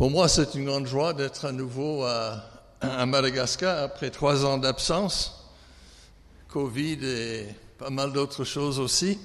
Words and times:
Pour 0.00 0.10
moi, 0.10 0.28
c'est 0.28 0.54
une 0.54 0.64
grande 0.64 0.86
joie 0.86 1.12
d'être 1.12 1.44
à 1.44 1.52
nouveau 1.52 2.04
à, 2.04 3.04
Madagascar 3.04 3.82
après 3.82 4.08
trois 4.08 4.46
ans 4.46 4.56
d'absence, 4.56 5.46
Covid 6.48 7.04
et 7.04 7.46
pas 7.76 7.90
mal 7.90 8.10
d'autres 8.10 8.44
choses 8.44 8.78
aussi. 8.78 9.18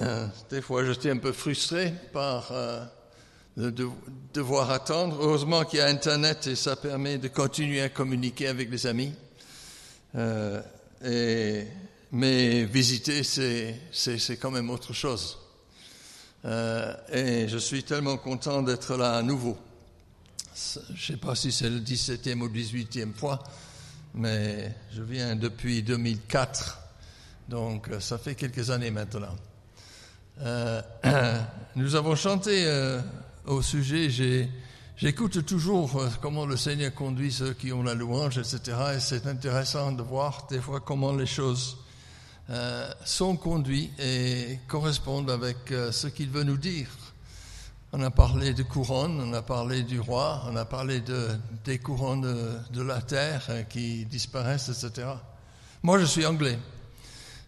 Euh, 0.00 0.26
des 0.50 0.62
fois, 0.62 0.84
j'étais 0.84 1.10
un 1.10 1.18
peu 1.18 1.30
frustré 1.30 1.94
par 2.12 2.48
euh, 2.50 2.84
de, 3.56 3.88
devoir 4.34 4.72
attendre. 4.72 5.16
Heureusement 5.20 5.64
qu'il 5.64 5.78
y 5.78 5.82
a 5.82 5.86
Internet 5.86 6.48
et 6.48 6.56
ça 6.56 6.74
permet 6.74 7.18
de 7.18 7.28
continuer 7.28 7.82
à 7.82 7.88
communiquer 7.88 8.48
avec 8.48 8.68
les 8.68 8.84
amis. 8.88 9.12
Euh, 10.16 10.60
mais 12.10 12.64
visiter, 12.64 13.22
c'est 13.22 14.36
quand 14.40 14.50
même 14.50 14.70
autre 14.70 14.92
chose. 14.92 15.38
Euh, 16.44 16.94
et 17.12 17.48
je 17.48 17.58
suis 17.58 17.84
tellement 17.84 18.16
content 18.16 18.62
d'être 18.62 18.96
là 18.96 19.16
à 19.16 19.22
nouveau. 19.22 19.56
Je 20.54 20.78
ne 20.92 20.96
sais 20.96 21.16
pas 21.16 21.34
si 21.34 21.52
c'est 21.52 21.70
le 21.70 21.78
17e 21.80 22.40
ou 22.40 22.48
18e 22.48 23.12
fois, 23.14 23.42
mais 24.14 24.74
je 24.92 25.02
viens 25.02 25.36
depuis 25.36 25.82
2004, 25.82 26.78
donc 27.48 27.88
euh, 27.88 28.00
ça 28.00 28.18
fait 28.18 28.34
quelques 28.34 28.70
années 28.70 28.90
maintenant. 28.90 29.36
Euh, 30.40 30.82
nous 31.76 31.94
avons 31.94 32.16
chanté 32.16 32.66
au 33.46 33.62
sujet, 33.62 34.10
j'écoute 34.96 35.46
toujours 35.46 36.02
comment 36.20 36.44
le 36.44 36.56
Seigneur 36.56 36.92
conduit 36.92 37.30
ceux 37.30 37.54
qui 37.54 37.72
ont 37.72 37.82
la 37.82 37.94
louange, 37.94 38.38
etc. 38.38 38.76
Et 38.96 39.00
c'est 39.00 39.26
intéressant 39.26 39.92
de 39.92 40.02
voir 40.02 40.46
des 40.50 40.60
fois 40.60 40.80
comment 40.80 41.12
les 41.12 41.26
choses 41.26 41.76
euh, 42.50 42.90
sont 43.04 43.36
conduits 43.36 43.92
et 44.00 44.58
correspondent 44.66 45.30
avec 45.30 45.70
euh, 45.70 45.92
ce 45.92 46.08
qu'il 46.08 46.28
veut 46.28 46.42
nous 46.42 46.56
dire. 46.56 46.88
On 47.92 48.02
a 48.02 48.10
parlé 48.10 48.52
de 48.52 48.64
couronne, 48.64 49.20
on 49.20 49.32
a 49.32 49.42
parlé 49.42 49.84
du 49.84 50.00
roi, 50.00 50.42
on 50.48 50.56
a 50.56 50.64
parlé 50.64 51.00
de, 51.00 51.28
des 51.64 51.78
couronnes 51.78 52.60
de, 52.72 52.82
la 52.82 53.00
terre 53.00 53.46
euh, 53.48 53.62
qui 53.62 54.06
disparaissent, 54.06 54.68
etc. 54.70 55.06
Moi, 55.84 56.00
je 56.00 56.04
suis 56.04 56.26
anglais. 56.26 56.58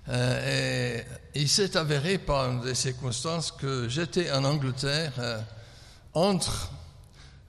Et 0.08 1.02
il 1.34 1.48
s'est 1.48 1.76
avéré 1.76 2.18
par 2.18 2.60
des 2.60 2.74
circonstances 2.74 3.50
que 3.50 3.88
j'étais 3.88 4.30
en 4.30 4.44
Angleterre 4.44 5.14
entre 6.12 6.70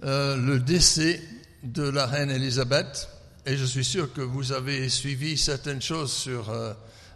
le 0.01 0.57
décès 0.59 1.21
de 1.63 1.83
la 1.83 2.05
reine 2.05 2.31
Elisabeth, 2.31 3.09
et 3.45 3.57
je 3.57 3.65
suis 3.65 3.83
sûr 3.83 4.13
que 4.13 4.21
vous 4.21 4.53
avez 4.53 4.87
suivi 4.87 5.37
certaines 5.37 5.81
choses 5.81 6.13
sur 6.13 6.49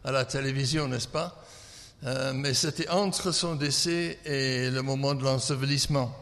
à 0.03 0.11
la 0.11 0.25
télévision, 0.25 0.87
n'est-ce 0.87 1.07
pas? 1.07 1.43
Euh, 2.05 2.33
Mais 2.33 2.53
c'était 2.53 2.89
entre 2.89 3.31
son 3.31 3.55
décès 3.55 4.19
et 4.25 4.69
le 4.69 4.81
moment 4.81 5.13
de 5.13 5.23
l'ensevelissement. 5.23 6.15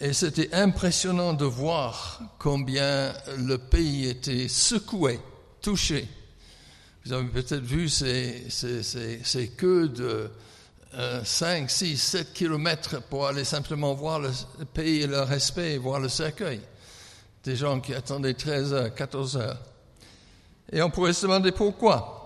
Et 0.00 0.12
c'était 0.12 0.52
impressionnant 0.52 1.32
de 1.32 1.44
voir 1.44 2.20
combien 2.38 3.12
le 3.38 3.56
pays 3.56 4.08
était 4.08 4.48
secoué, 4.48 5.20
touché. 5.60 6.08
Vous 7.04 7.12
avez 7.12 7.28
peut-être 7.28 7.62
vu 7.62 7.88
ces, 7.88 9.52
queues 9.56 9.88
de 9.88 10.30
euh, 10.94 11.24
5, 11.24 11.70
6, 11.70 11.96
7 11.96 12.32
kilomètres 12.32 13.00
pour 13.02 13.26
aller 13.26 13.44
simplement 13.44 13.94
voir 13.94 14.18
le 14.18 14.30
pays 14.74 15.02
et 15.02 15.06
le 15.06 15.20
respect 15.20 15.76
voir 15.78 16.00
le 16.00 16.08
cercueil. 16.08 16.60
Des 17.44 17.54
gens 17.54 17.80
qui 17.80 17.94
attendaient 17.94 18.34
13 18.34 18.72
heures, 18.72 18.94
14 18.94 19.36
heures. 19.36 19.58
Et 20.72 20.82
on 20.82 20.90
pourrait 20.90 21.12
se 21.12 21.22
demander 21.22 21.52
pourquoi. 21.52 22.21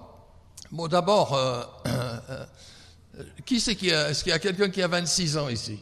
Bon, 0.77 0.89
d'abord, 0.89 1.33
euh, 1.33 1.63
euh, 1.87 2.45
qui 3.47 3.61
c'est 3.61 3.77
qui 3.77 3.91
a, 3.91 4.11
est-ce 4.11 4.23
qu'il 4.23 4.31
y 4.31 4.35
a 4.35 4.39
quelqu'un 4.39 4.69
qui 4.69 4.83
a 4.83 4.89
26 4.89 5.39
ans 5.39 5.49
ici? 5.49 5.81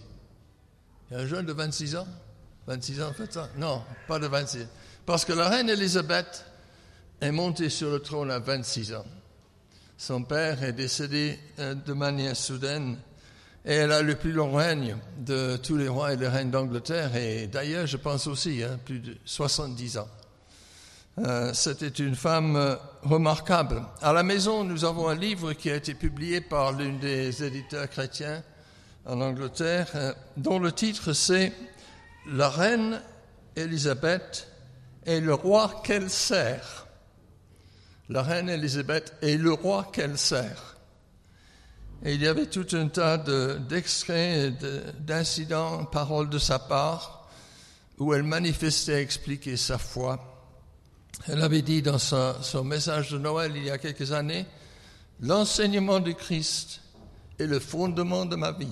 Il 1.11 1.17
y 1.17 1.21
a 1.21 1.25
un 1.25 1.27
jeune 1.27 1.45
de 1.45 1.53
26 1.53 1.97
ans? 1.97 2.07
26 2.69 3.03
ans, 3.03 3.13
faites 3.13 3.33
ça? 3.33 3.49
Non, 3.57 3.83
pas 4.07 4.21
de 4.21 4.29
26. 4.29 4.69
Parce 5.05 5.25
que 5.25 5.33
la 5.33 5.49
reine 5.49 5.69
Élisabeth 5.69 6.45
est 7.21 7.33
montée 7.33 7.71
sur 7.71 7.91
le 7.91 7.99
trône 7.99 8.31
à 8.31 8.39
26 8.39 8.95
ans. 8.95 9.05
Son 9.99 10.23
père 10.23 10.63
est 10.63 10.73
décédé 10.73 11.41
euh, 11.59 11.75
de 11.75 11.93
manière 11.93 12.37
soudaine 12.37 12.97
et 13.65 13.75
elle 13.75 13.91
a 13.91 14.01
le 14.01 14.15
plus 14.15 14.31
long 14.31 14.53
règne 14.53 14.97
de 15.19 15.57
tous 15.57 15.77
les 15.77 15.89
rois 15.89 16.13
et 16.13 16.17
les 16.17 16.29
reines 16.29 16.53
d'Angleterre 16.53 17.17
et 17.17 17.49
d'ailleurs, 17.49 17.89
je 17.89 17.97
pense 17.97 18.29
aussi, 18.29 18.63
hein, 18.63 18.79
plus 18.85 19.01
de 19.01 19.17
70 19.25 19.99
ans. 19.99 20.09
Euh, 21.19 21.53
C'était 21.55 21.87
une 21.87 22.17
femme 22.17 22.57
euh, 22.57 22.75
remarquable. 23.03 23.85
À 24.03 24.13
la 24.13 24.25
maison, 24.25 24.65
nous 24.65 24.85
avons 24.85 25.09
un 25.09 25.15
livre 25.15 25.53
qui 25.53 25.71
a 25.71 25.77
été 25.77 25.95
publié 25.95 26.41
par 26.41 26.73
l'une 26.73 26.99
des 26.99 27.45
éditeurs 27.45 27.89
chrétiens 27.89 28.43
en 29.07 29.21
Angleterre, 29.21 29.89
euh, 29.95 30.13
dont 30.37 30.59
le 30.59 30.73
titre 30.73 31.13
c'est 31.13 31.53
La 32.27 32.49
reine 32.49 33.01
Élisabeth 33.55 34.49
et 35.07 35.21
le 35.21 35.35
roi 35.35 35.83
qu'elle 35.85 36.11
sert. 36.11 36.89
La 38.09 38.23
reine 38.23 38.49
Élisabeth 38.49 39.15
et 39.23 39.37
le 39.37 39.53
roi 39.53 39.89
qu'elle 39.93 40.19
sert. 40.19 40.77
Et 42.05 42.15
il 42.15 42.23
y 42.23 42.27
avait 42.27 42.47
tout 42.47 42.67
un 42.73 42.89
tas 42.89 43.19
d'extraits, 43.19 44.59
de, 44.59 44.83
d'incidents, 44.99 45.85
paroles 45.85 46.29
de 46.29 46.39
sa 46.39 46.59
part, 46.59 47.29
où 47.99 48.13
elle 48.13 48.25
manifestait, 48.25 49.01
expliquait 49.01 49.57
sa 49.57 49.79
foi. 49.79 50.34
Elle 51.29 51.43
avait 51.43 51.63
dit 51.63 51.81
dans 51.81 51.99
son, 51.99 52.65
message 52.65 53.11
de 53.11 53.19
Noël 53.19 53.53
il 53.57 53.65
y 53.65 53.71
a 53.71 53.79
quelques 53.79 54.13
années, 54.13 54.47
l'enseignement 55.21 56.01
du 56.01 56.15
Christ 56.15 56.81
est 57.39 57.47
le 57.47 57.61
fondement 57.61 58.27
de 58.27 58.37
ma 58.37 58.53
vie. 58.53 58.69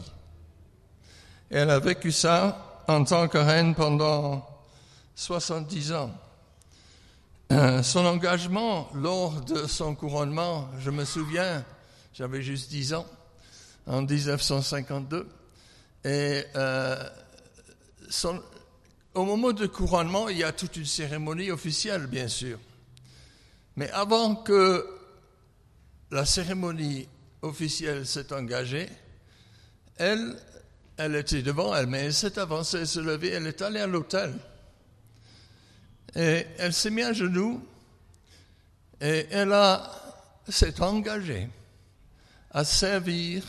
Et 1.51 1.57
elle 1.57 1.71
a 1.71 1.79
vécu 1.79 2.13
ça 2.13 2.83
en 2.89 3.05
tant 3.05 3.29
que 3.29 3.39
reine 3.39 3.75
pendant 3.75 4.47
70 5.15 5.93
ans. 5.93 6.11
Euh, 7.53 7.83
son 7.83 8.05
engagement 8.07 8.89
lors 8.95 9.41
de 9.43 9.67
son 9.67 9.95
couronnement, 9.95 10.69
je 10.79 10.91
me 10.91 11.05
souviens, 11.05 11.65
j'avais 12.15 12.43
juste 12.43 12.71
10 12.71 12.95
ans, 12.95 13.07
en 13.87 14.03
1952, 14.03 15.29
et 16.05 16.45
euh, 16.57 17.09
son, 18.09 18.43
au 19.15 19.25
moment 19.25 19.53
du 19.53 19.69
couronnement, 19.69 20.29
il 20.29 20.39
y 20.39 20.45
a 20.45 20.53
toute 20.53 20.77
une 20.77 20.87
cérémonie 20.87 21.51
officielle, 21.51 22.07
bien 22.07 22.29
sûr. 22.29 22.59
Mais 23.77 23.91
avant 23.91 24.37
que 24.37 24.87
la 26.11 26.25
cérémonie 26.25 27.09
officielle 27.43 28.07
s'est 28.07 28.33
engagée, 28.33 28.89
elle, 29.97 30.37
elle 30.97 31.15
était 31.17 31.43
devant 31.43 31.75
elle, 31.75 31.87
mais 31.87 32.07
elle 32.07 32.15
s'est 32.15 32.39
avancée, 32.39 32.79
elle 32.79 32.89
s'est 32.89 33.03
levée, 33.03 33.31
elle 33.31 33.47
est 33.47 33.63
allée 33.63 33.81
à 33.81 33.87
l'hôtel. 33.87 34.35
Et 36.15 36.47
elle 36.59 36.73
s'est 36.73 36.91
mise 36.91 37.07
à 37.07 37.13
genoux 37.13 37.67
et 39.01 39.27
elle 39.31 39.53
a, 39.53 39.91
s'est 40.49 40.81
engagée 40.83 41.49
à 42.51 42.65
servir 42.65 43.43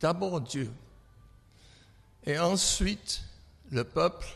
d'abord 0.00 0.40
Dieu 0.40 0.70
et 2.24 2.38
ensuite 2.38 3.22
le 3.70 3.84
peuple 3.84 4.26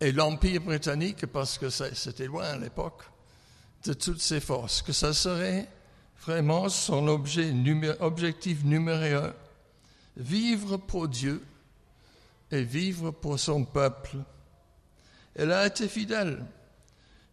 et 0.00 0.12
l'Empire 0.12 0.62
britannique, 0.62 1.26
parce 1.26 1.58
que 1.58 1.68
c'était 1.68 2.26
loin 2.26 2.44
à 2.44 2.58
l'époque, 2.58 3.02
de 3.84 3.92
toutes 3.92 4.20
ses 4.20 4.40
forces, 4.40 4.82
que 4.82 4.92
ça 4.92 5.12
serait 5.12 5.68
vraiment 6.22 6.68
son 6.68 7.06
objectif 7.08 8.62
numéro 8.64 9.24
un, 9.24 9.34
vivre 10.16 10.76
pour 10.76 11.08
Dieu 11.08 11.42
et 12.50 12.62
vivre 12.62 13.10
pour 13.10 13.38
son 13.38 13.64
peuple. 13.64 14.16
Elle 15.34 15.52
a 15.52 15.66
été 15.66 15.88
fidèle 15.88 16.44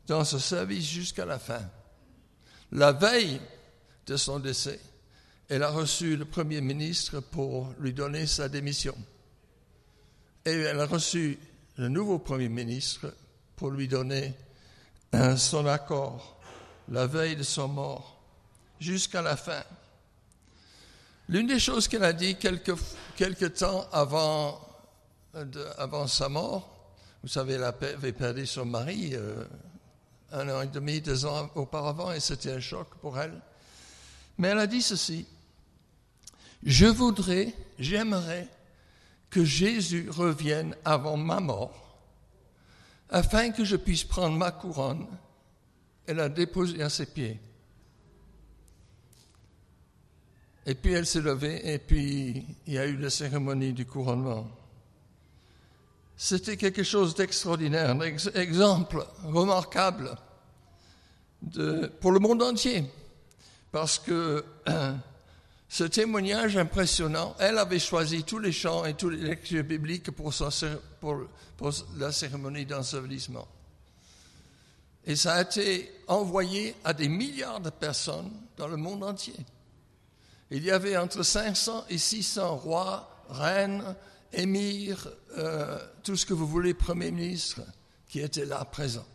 dans 0.06 0.24
ce 0.24 0.40
service 0.40 0.86
jusqu'à 0.86 1.26
la 1.26 1.40
fin. 1.40 1.62
La 2.72 2.92
veille 2.92 3.42
de 4.06 4.16
son 4.16 4.40
décès, 4.40 4.80
elle 5.50 5.64
a 5.64 5.70
reçu 5.70 6.16
le 6.16 6.26
Premier 6.26 6.62
ministre 6.62 7.20
pour 7.20 7.74
lui 7.80 7.94
donner 7.94 8.28
sa 8.28 8.50
démission. 8.50 8.96
Et 10.46 10.52
elle 10.52 10.80
a 10.80 10.86
reçu 10.86 11.38
le 11.78 11.90
nouveau 11.90 12.18
Premier 12.20 12.50
ministre 12.50 13.14
pour 13.56 13.70
lui 13.72 13.88
donner 13.88 14.34
son 15.38 15.66
accord 15.68 16.40
la 16.90 17.06
veille 17.06 17.36
de 17.36 17.44
son 17.44 17.68
mort 17.68 18.20
jusqu'à 18.80 19.22
la 19.22 19.36
fin. 19.36 19.64
L'une 21.30 21.48
des 21.48 21.60
choses 21.60 21.88
qu'elle 21.88 22.04
a 22.04 22.14
dit 22.14 22.36
quelques, 22.38 22.76
quelques 23.16 23.56
temps 23.56 23.88
avant, 23.92 24.60
avant 25.78 26.08
sa 26.08 26.30
mort, 26.30 26.74
vous 27.22 27.30
savez, 27.30 27.54
elle 27.54 27.64
avait 27.64 28.14
perdu 28.14 28.46
son 28.46 28.66
mari 28.66 29.12
euh, 29.14 29.44
un 30.32 30.48
an 30.50 30.62
et 30.62 30.68
demi, 30.68 31.02
deux 31.02 31.26
ans 31.26 31.50
auparavant, 31.56 32.12
et 32.14 32.20
c'était 32.20 32.54
un 32.54 32.60
choc 32.60 32.88
pour 33.02 33.20
elle. 33.20 33.42
Mais 34.38 34.50
elle 34.50 34.60
a 34.60 34.68
dit 34.68 34.82
ceci, 34.82 35.26
je 36.64 36.86
voudrais, 36.86 37.54
j'aimerais 37.80 38.48
que 39.30 39.44
Jésus 39.44 40.10
revienne 40.10 40.76
avant 40.86 41.18
ma 41.18 41.40
mort, 41.40 42.00
afin 43.10 43.52
que 43.52 43.66
je 43.66 43.76
puisse 43.76 44.04
prendre 44.04 44.38
ma 44.38 44.52
couronne 44.52 45.08
et 46.08 46.14
la 46.14 46.30
déposer 46.30 46.82
à 46.82 46.90
ses 46.90 47.06
pieds. 47.06 47.40
Et 50.66 50.76
puis 50.76 50.94
elle 50.94 51.06
s'est 51.06 51.22
levée 51.22 51.74
et 51.74 51.80
puis 51.80 52.46
il 52.66 52.74
y 52.74 52.78
a 52.78 52.86
eu 52.86 52.98
la 52.98 53.10
cérémonie 53.10 53.74
du 53.74 53.86
couronnement. 53.86 54.48
c'était 56.18 56.58
quelque 56.58 56.84
chose 56.84 57.16
d'extraordinaire, 57.16 57.92
un 57.92 58.00
exemple 58.02 59.06
remarquable 59.24 60.18
pour 62.02 62.12
le 62.12 62.20
monde 62.20 62.42
entier. 62.42 62.84
Parce 63.72 64.00
que 64.00 64.44
ce 65.70 65.84
témoignage 65.84 66.56
impressionnant, 66.56 67.36
elle 67.40 67.58
avait 67.58 67.80
choisi 67.80 68.24
tous 68.24 68.40
les 68.40 68.54
chants 68.54 68.86
et 68.86 68.94
toutes 68.94 69.14
les 69.14 69.28
lectures 69.28 69.64
bibliques 69.64 70.12
pour, 70.12 70.34
la 71.98 72.12
cérémonie 72.12 72.66
d'ensevelissement. 72.66 73.48
Et 75.06 75.16
ça 75.16 75.34
a 75.34 75.42
été 75.42 75.92
envoyé 76.08 76.76
à 76.84 76.94
des 76.94 77.10
milliards 77.10 77.60
de 77.60 77.70
personnes 77.70 78.32
dans 78.56 78.68
le 78.68 78.78
monde 78.78 79.04
entier. 79.04 79.36
Il 80.52 80.64
y 80.64 80.72
avait 80.72 80.96
entre 80.96 81.24
500 81.24 81.86
et 81.90 81.98
600 81.98 82.56
rois, 82.58 83.26
reines, 83.30 83.96
émirs, 84.32 85.10
euh, 85.38 85.78
tout 86.04 86.16
ce 86.16 86.26
que 86.26 86.34
vous 86.34 86.48
voulez, 86.48 86.74
premiers 86.74 87.12
ministres, 87.12 87.62
qui 88.08 88.22
étaient 88.22 88.46
là 88.46 88.64
présents, 88.64 89.06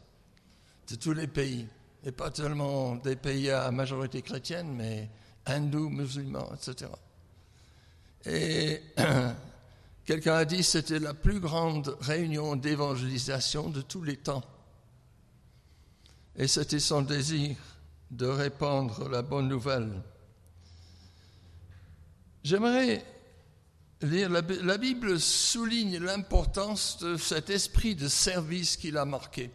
de 0.91 0.97
tous 0.97 1.13
les 1.13 1.27
pays. 1.27 1.67
Et 2.05 2.13
pas 2.13 2.31
seulement 2.33 2.97
des 2.97 3.17
pays 3.17 3.51
à 3.51 3.71
majorité 3.71 4.21
chrétienne, 4.21 4.75
mais 4.75 5.09
hindous, 5.47 5.91
musulmans, 5.91 6.51
etc. 6.55 6.91
Et 8.25 8.81
quelqu'un 10.05 10.35
a 10.35 10.45
dit 10.45 10.59
que 10.59 10.63
c'était 10.63 10.99
la 10.99 11.15
plus 11.15 11.41
grande 11.41 11.97
réunion 12.01 12.57
d'évangélisation 12.57 13.69
de 13.69 13.83
tous 13.83 14.03
les 14.03 14.17
temps. 14.17 14.45
Et 16.37 16.49
c'était 16.49 16.81
son 16.81 17.03
désir 17.03 17.57
de 18.11 18.27
répandre 18.27 19.09
la 19.09 19.23
bonne 19.23 19.49
nouvelle. 19.49 20.03
J'aimerais 22.45 23.05
lire, 24.03 24.29
la, 24.31 24.41
la 24.41 24.79
Bible 24.79 25.21
souligne 25.21 25.99
l'importance 25.99 26.99
de 26.99 27.17
cet 27.17 27.51
esprit 27.51 27.95
de 27.95 28.09
service 28.09 28.77
qu'il 28.77 28.97
a 28.97 29.05
marqué, 29.05 29.51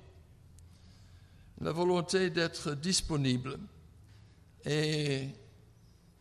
la 1.62 1.72
volonté 1.72 2.30
d'être 2.30 2.74
disponible 2.74 3.58
et 4.66 5.30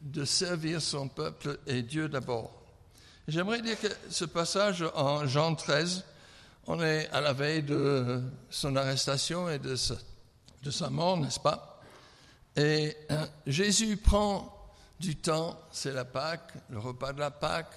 de 0.00 0.24
servir 0.24 0.80
son 0.80 1.08
peuple 1.08 1.58
et 1.66 1.82
Dieu 1.82 2.08
d'abord. 2.08 2.62
J'aimerais 3.28 3.60
dire 3.60 3.78
que 3.80 3.88
ce 4.08 4.24
passage 4.24 4.84
en 4.94 5.26
Jean 5.26 5.54
13, 5.54 6.04
on 6.66 6.82
est 6.82 7.08
à 7.10 7.20
la 7.20 7.32
veille 7.32 7.62
de 7.62 8.22
son 8.50 8.76
arrestation 8.76 9.48
et 9.48 9.58
de 9.58 9.74
sa 10.70 10.90
mort, 10.90 11.16
n'est-ce 11.16 11.40
pas? 11.40 11.80
Et 12.56 12.96
euh, 13.10 13.26
Jésus 13.46 13.98
prend 13.98 14.52
du 14.98 15.16
temps, 15.16 15.60
c'est 15.70 15.92
la 15.92 16.06
Pâque, 16.06 16.54
le 16.70 16.78
repas 16.78 17.12
de 17.12 17.20
la 17.20 17.30
Pâque, 17.30 17.74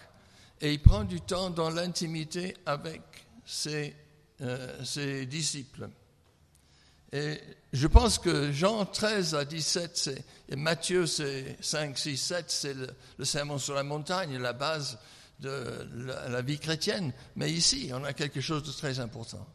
et 0.62 0.74
il 0.74 0.82
prend 0.82 1.04
du 1.04 1.22
temps 1.22 1.50
dans 1.50 1.70
l'intimité 1.70 2.56
avec 2.66 3.02
ses, 3.46 3.96
euh, 4.42 4.84
ses, 4.86 5.26
disciples. 5.26 5.90
Et 7.12 7.40
je 7.74 7.88
pense 7.88 8.20
que 8.20 8.52
Jean 8.52 8.86
13 8.86 9.36
à 9.36 9.46
17, 9.46 10.24
et 10.50 10.56
Matthieu 10.56 11.08
c'est 11.08 11.58
5, 11.60 11.98
6, 11.98 12.18
7, 12.18 12.46
c'est 12.48 12.74
le, 12.74 12.88
le, 13.18 13.26
sermon 13.26 13.58
sur 13.58 13.74
la 13.74 13.84
montagne, 13.84 14.38
la 14.38 14.54
base 14.54 15.00
de 15.40 15.88
la, 15.96 16.30
la 16.30 16.42
vie 16.42 16.60
chrétienne. 16.60 17.14
Mais 17.36 17.52
ici, 17.52 17.92
on 17.94 18.04
a 18.04 18.14
quelque 18.14 18.42
chose 18.42 18.64
de 18.64 18.72
très 18.72 19.00
important. 19.00 19.46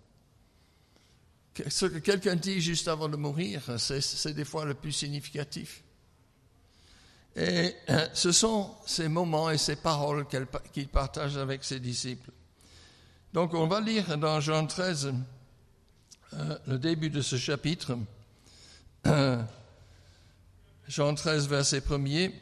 Ce 1.68 1.86
que 1.86 1.98
quelqu'un 1.98 2.34
dit 2.34 2.60
juste 2.60 2.88
avant 2.88 3.08
de 3.08 3.16
mourir, 3.16 3.62
c'est 3.78 4.34
des 4.34 4.44
fois 4.44 4.64
le 4.64 4.74
plus 4.74 4.92
significatif. 4.92 5.84
Et 7.36 7.74
euh, 7.90 8.08
ce 8.12 8.32
sont 8.32 8.74
ces 8.86 9.08
moments 9.08 9.50
et 9.50 9.58
ces 9.58 9.76
paroles 9.76 10.26
qu'il 10.72 10.88
partage 10.88 11.36
avec 11.36 11.64
ses 11.64 11.80
disciples. 11.80 12.30
Donc 13.32 13.54
on 13.54 13.66
va 13.66 13.80
lire 13.80 14.16
dans 14.18 14.40
Jean 14.40 14.66
13 14.66 15.14
euh, 16.34 16.58
le 16.66 16.78
début 16.78 17.10
de 17.10 17.20
ce 17.20 17.36
chapitre. 17.36 17.96
Jean 20.88 21.14
13, 21.14 21.48
verset 21.48 21.80
1er. 21.80 22.32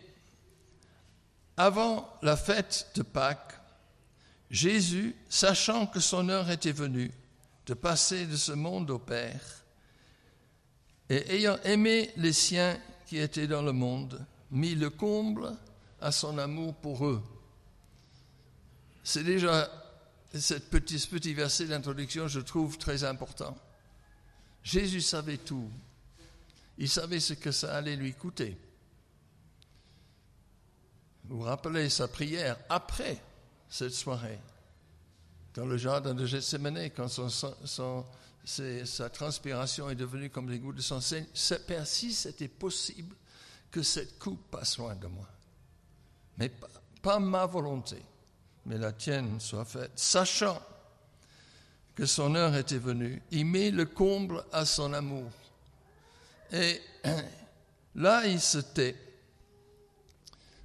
Avant 1.57 2.09
la 2.23 2.37
fête 2.37 2.91
de 2.95 3.03
Pâques, 3.03 3.61
Jésus, 4.51 5.15
sachant 5.29 5.87
que 5.87 6.01
son 6.01 6.29
heure 6.29 6.51
était 6.51 6.73
venue, 6.73 7.11
de 7.67 7.75
passer 7.75 8.27
de 8.27 8.37
ce 8.37 8.53
monde 8.53 8.91
au 8.91 8.99
Père, 8.99 9.65
et 11.09 11.35
ayant 11.35 11.59
aimé 11.65 12.11
les 12.17 12.33
siens 12.33 12.79
qui 13.07 13.19
étaient 13.19 13.47
dans 13.47 13.63
le 13.63 13.73
monde, 13.73 14.25
mis 14.51 14.75
le 14.75 14.91
comble 14.91 15.53
à 16.01 16.13
son 16.13 16.39
amour 16.39 16.75
pour 16.75 17.07
eux. 17.07 17.23
C'est 19.05 19.25
déjà 19.25 19.71
cette 20.33 20.71
petit, 20.71 20.99
ce 20.99 21.09
petit 21.09 21.35
verset 21.35 21.67
d'introduction, 21.67 22.29
je 22.29 22.41
trouve 22.41 22.79
très 22.79 23.05
important. 23.05 23.57
Jésus 24.63 25.01
savait 25.01 25.39
tout. 25.39 25.71
Il 26.79 26.89
savait 26.89 27.21
ce 27.21 27.35
que 27.35 27.53
ça 27.53 27.77
allait 27.77 27.97
lui 27.97 28.15
coûter. 28.15 28.57
Vous 31.25 31.41
rappelez 31.41 31.89
sa 31.89 32.09
prière 32.09 32.57
après 32.69 33.23
cette 33.69 33.95
soirée 33.95 34.39
dans 35.55 35.67
le 35.67 35.77
jardin 35.77 36.15
de 36.15 36.25
Gethsemane, 36.27 36.91
quand 36.91 37.09
sa 38.45 39.11
transpiration 39.11 39.91
est 39.91 39.95
devenue 39.95 40.31
comme 40.31 40.49
des 40.49 40.59
gouttes 40.59 40.77
de 40.77 40.83
sang. 40.83 41.01
Père, 41.67 41.87
si 41.87 42.13
c'était 42.13 42.49
possible 42.49 43.15
que 43.71 43.83
cette 43.83 44.19
coupe 44.19 44.51
passe 44.51 44.79
loin 44.79 44.95
de 44.95 45.07
moi, 45.07 45.29
mais 46.39 46.51
pas 47.03 47.19
ma 47.19 47.47
volonté, 47.47 48.03
mais 48.67 48.79
la 48.79 48.93
tienne 48.93 49.41
soit 49.41 49.65
faite, 49.65 49.93
sachant 49.95 50.61
que 51.95 52.07
son 52.07 52.35
heure 52.35 52.57
était 52.57 52.79
venue, 52.79 53.23
il 53.31 53.47
met 53.47 53.71
le 53.71 53.85
comble 53.85 54.45
à 54.53 54.65
son 54.65 54.93
amour. 54.93 55.31
Et 56.53 56.81
là, 57.95 58.27
il 58.27 58.41
se 58.41 58.59
tait. 58.59 58.97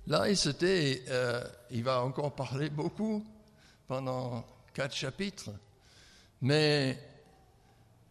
Là, 0.07 0.29
il 0.29 0.38
se 0.38 0.50
tait, 0.50 1.03
euh, 1.09 1.44
il 1.71 1.83
va 1.83 2.01
encore 2.01 2.33
parler 2.33 2.69
beaucoup 2.69 3.25
pendant 3.88 4.45
quatre 4.74 4.95
chapitres. 4.95 5.51
Mais 6.41 6.97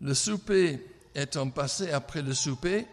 le 0.00 0.12
souper 0.12 0.84
étant 1.14 1.48
passé 1.48 1.90
après 1.92 2.20
le 2.20 2.34
souper, 2.34 2.86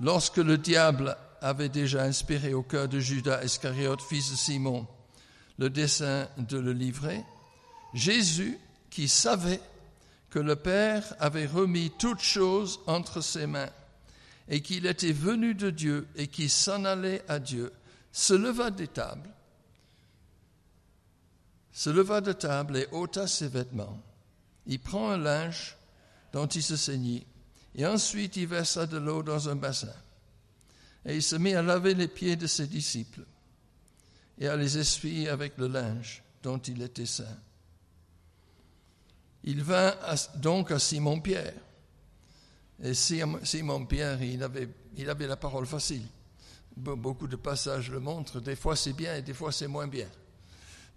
lorsque 0.00 0.36
le 0.36 0.56
diable 0.56 1.16
avait 1.40 1.68
déjà 1.68 2.04
inspiré 2.04 2.54
au 2.54 2.62
cœur 2.62 2.86
de 2.88 3.00
Judas 3.00 3.42
Iscariote, 3.42 4.00
fils 4.02 4.30
de 4.30 4.36
Simon, 4.36 4.86
le 5.58 5.68
dessein 5.68 6.28
de 6.38 6.58
le 6.58 6.72
livrer, 6.72 7.24
Jésus, 7.94 8.58
qui 8.92 9.08
savait 9.08 9.60
que 10.30 10.38
le 10.38 10.54
Père 10.54 11.16
avait 11.18 11.46
remis 11.46 11.90
toutes 11.98 12.20
choses 12.20 12.78
entre 12.86 13.20
ses 13.20 13.48
mains 13.48 13.70
et 14.48 14.62
qu'il 14.62 14.86
était 14.86 15.12
venu 15.12 15.54
de 15.54 15.70
Dieu 15.70 16.06
et 16.14 16.28
qu'il 16.28 16.50
s'en 16.50 16.84
allait 16.84 17.24
à 17.26 17.40
Dieu, 17.40 17.72
se 18.12 18.34
leva 18.34 18.70
des 18.70 18.88
tables 18.88 19.28
se 21.72 21.90
leva 21.90 22.20
de 22.20 22.32
table 22.32 22.76
et 22.76 22.86
ôta 22.92 23.26
ses 23.26 23.48
vêtements. 23.48 24.00
Il 24.66 24.78
prend 24.78 25.10
un 25.10 25.18
linge 25.18 25.76
dont 26.32 26.46
il 26.46 26.62
se 26.62 26.76
saignit, 26.76 27.26
et 27.74 27.86
ensuite 27.86 28.36
il 28.36 28.46
versa 28.46 28.86
de 28.86 28.98
l'eau 28.98 29.22
dans 29.22 29.48
un 29.48 29.56
bassin. 29.56 29.94
Et 31.04 31.16
il 31.16 31.22
se 31.22 31.36
mit 31.36 31.54
à 31.54 31.62
laver 31.62 31.94
les 31.94 32.08
pieds 32.08 32.36
de 32.36 32.46
ses 32.46 32.66
disciples 32.66 33.24
et 34.38 34.46
à 34.46 34.56
les 34.56 34.78
essuyer 34.78 35.28
avec 35.28 35.56
le 35.58 35.66
linge 35.66 36.22
dont 36.42 36.58
il 36.58 36.82
était 36.82 37.06
saint. 37.06 37.38
Il 39.44 39.62
vint 39.62 39.94
donc 40.36 40.70
à 40.70 40.78
Simon-Pierre. 40.78 41.54
Et 42.82 42.94
Simon-Pierre, 42.94 44.22
il 44.22 44.42
avait, 44.42 44.68
il 44.96 45.08
avait 45.08 45.26
la 45.26 45.36
parole 45.36 45.66
facile. 45.66 46.06
Beaucoup 46.76 47.26
de 47.26 47.36
passages 47.36 47.90
le 47.90 48.00
montrent. 48.00 48.40
Des 48.40 48.56
fois 48.56 48.76
c'est 48.76 48.92
bien 48.92 49.16
et 49.16 49.22
des 49.22 49.34
fois 49.34 49.52
c'est 49.52 49.68
moins 49.68 49.86
bien. 49.86 50.08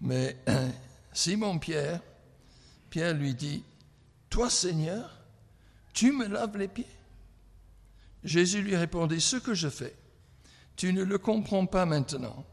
Mais 0.01 0.37
Simon 1.13 1.59
Pierre, 1.59 2.01
Pierre 2.89 3.13
lui 3.13 3.33
dit, 3.33 3.63
Toi 4.29 4.49
Seigneur, 4.49 5.09
tu 5.93 6.11
me 6.11 6.27
laves 6.27 6.57
les 6.57 6.67
pieds? 6.67 6.87
Jésus 8.23 8.61
lui 8.61 8.75
répondit, 8.75 9.21
Ce 9.21 9.37
que 9.37 9.53
je 9.53 9.69
fais, 9.69 9.95
tu 10.75 10.93
ne 10.93 11.03
le 11.03 11.17
comprends 11.17 11.65
pas 11.65 11.85
maintenant, 11.85 12.45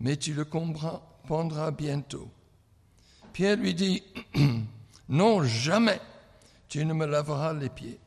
mais 0.00 0.16
tu 0.16 0.34
le 0.34 0.44
comprendras 0.44 1.70
bientôt. 1.70 2.30
Pierre 3.32 3.56
lui 3.56 3.74
dit, 3.74 4.02
Non, 5.08 5.42
jamais 5.44 6.00
tu 6.68 6.84
ne 6.84 6.94
me 6.94 7.06
laveras 7.06 7.52
les 7.52 7.68
pieds. 7.68 8.00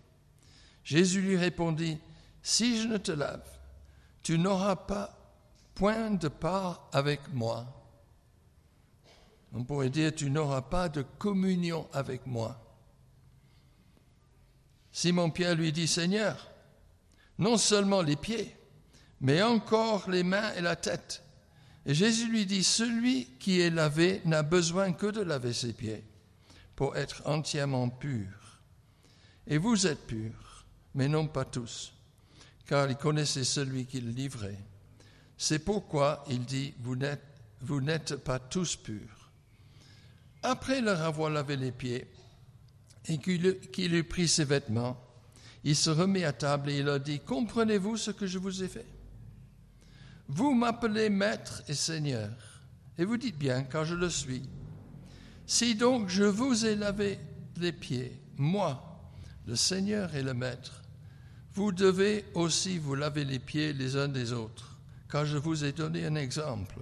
Jésus 0.83 1.21
lui 1.21 1.37
répondit, 1.37 1.99
Si 2.41 2.81
je 2.81 2.87
ne 2.87 2.97
te 2.97 3.11
lave, 3.11 3.47
tu 4.23 4.39
n'auras 4.39 4.75
pas 4.75 5.15
point 5.75 6.11
de 6.11 6.27
part 6.27 6.89
avec 6.93 7.21
moi. 7.33 7.67
On 9.53 9.63
pourrait 9.63 9.89
dire, 9.89 10.13
tu 10.15 10.29
n'auras 10.31 10.61
pas 10.61 10.89
de 10.89 11.03
communion 11.19 11.87
avec 11.93 12.25
moi. 12.25 12.59
Simon-Pierre 14.91 15.55
lui 15.55 15.71
dit, 15.71 15.87
Seigneur, 15.87 16.49
non 17.37 17.57
seulement 17.57 18.01
les 18.01 18.15
pieds, 18.15 18.55
mais 19.21 19.41
encore 19.41 20.09
les 20.09 20.23
mains 20.23 20.53
et 20.53 20.61
la 20.61 20.75
tête. 20.75 21.23
Et 21.85 21.93
Jésus 21.93 22.29
lui 22.29 22.45
dit, 22.45 22.63
celui 22.63 23.27
qui 23.39 23.61
est 23.61 23.69
lavé 23.69 24.21
n'a 24.25 24.41
besoin 24.41 24.91
que 24.93 25.07
de 25.07 25.21
laver 25.21 25.53
ses 25.53 25.73
pieds. 25.73 26.03
Pour 26.75 26.97
être 26.97 27.21
entièrement 27.25 27.89
purs. 27.89 28.59
Et 29.47 29.57
vous 29.57 29.87
êtes 29.87 30.05
purs, 30.07 30.65
mais 30.93 31.07
non 31.07 31.27
pas 31.27 31.45
tous, 31.45 31.93
car 32.65 32.89
il 32.89 32.97
connaissait 32.97 33.43
celui 33.43 33.85
qui 33.85 34.01
le 34.01 34.11
livrait. 34.11 34.59
C'est 35.37 35.59
pourquoi 35.59 36.23
il 36.29 36.45
dit, 36.45 36.73
vous 36.79 36.95
n'êtes, 36.95 37.23
vous 37.61 37.81
n'êtes 37.81 38.15
pas 38.15 38.39
tous 38.39 38.75
purs. 38.75 39.31
Après 40.43 40.81
leur 40.81 41.01
avoir 41.01 41.29
lavé 41.29 41.57
les 41.57 41.71
pieds, 41.71 42.07
et 43.07 43.19
qu'il 43.19 43.93
eut 43.93 44.03
pris 44.03 44.27
ses 44.27 44.45
vêtements, 44.45 44.99
il 45.63 45.75
se 45.75 45.89
remit 45.89 46.23
à 46.23 46.33
table 46.33 46.69
et 46.69 46.79
il 46.79 46.85
leur 46.85 46.99
dit, 46.99 47.19
Comprenez-vous 47.19 47.97
ce 47.97 48.11
que 48.11 48.27
je 48.27 48.39
vous 48.39 48.63
ai 48.63 48.67
fait? 48.67 48.85
Vous 50.27 50.53
m'appelez 50.53 51.09
maître 51.09 51.63
et 51.67 51.75
seigneur, 51.75 52.31
et 52.97 53.05
vous 53.05 53.17
dites 53.17 53.37
bien, 53.37 53.63
car 53.63 53.85
je 53.85 53.95
le 53.95 54.09
suis. 54.09 54.43
Si 55.47 55.75
donc 55.75 56.09
je 56.09 56.23
vous 56.23 56.65
ai 56.65 56.75
lavé 56.75 57.19
les 57.57 57.71
pieds, 57.71 58.19
moi, 58.37 58.81
le 59.45 59.55
Seigneur 59.55 60.15
et 60.15 60.23
le 60.23 60.33
Maître, 60.33 60.81
vous 61.53 61.71
devez 61.71 62.25
aussi 62.33 62.77
vous 62.77 62.95
laver 62.95 63.23
les 63.23 63.39
pieds 63.39 63.71
les 63.71 63.95
uns 63.95 64.07
des 64.07 64.33
autres, 64.33 64.77
car 65.09 65.25
je 65.25 65.37
vous 65.37 65.63
ai 65.63 65.71
donné 65.71 66.05
un 66.05 66.15
exemple, 66.15 66.79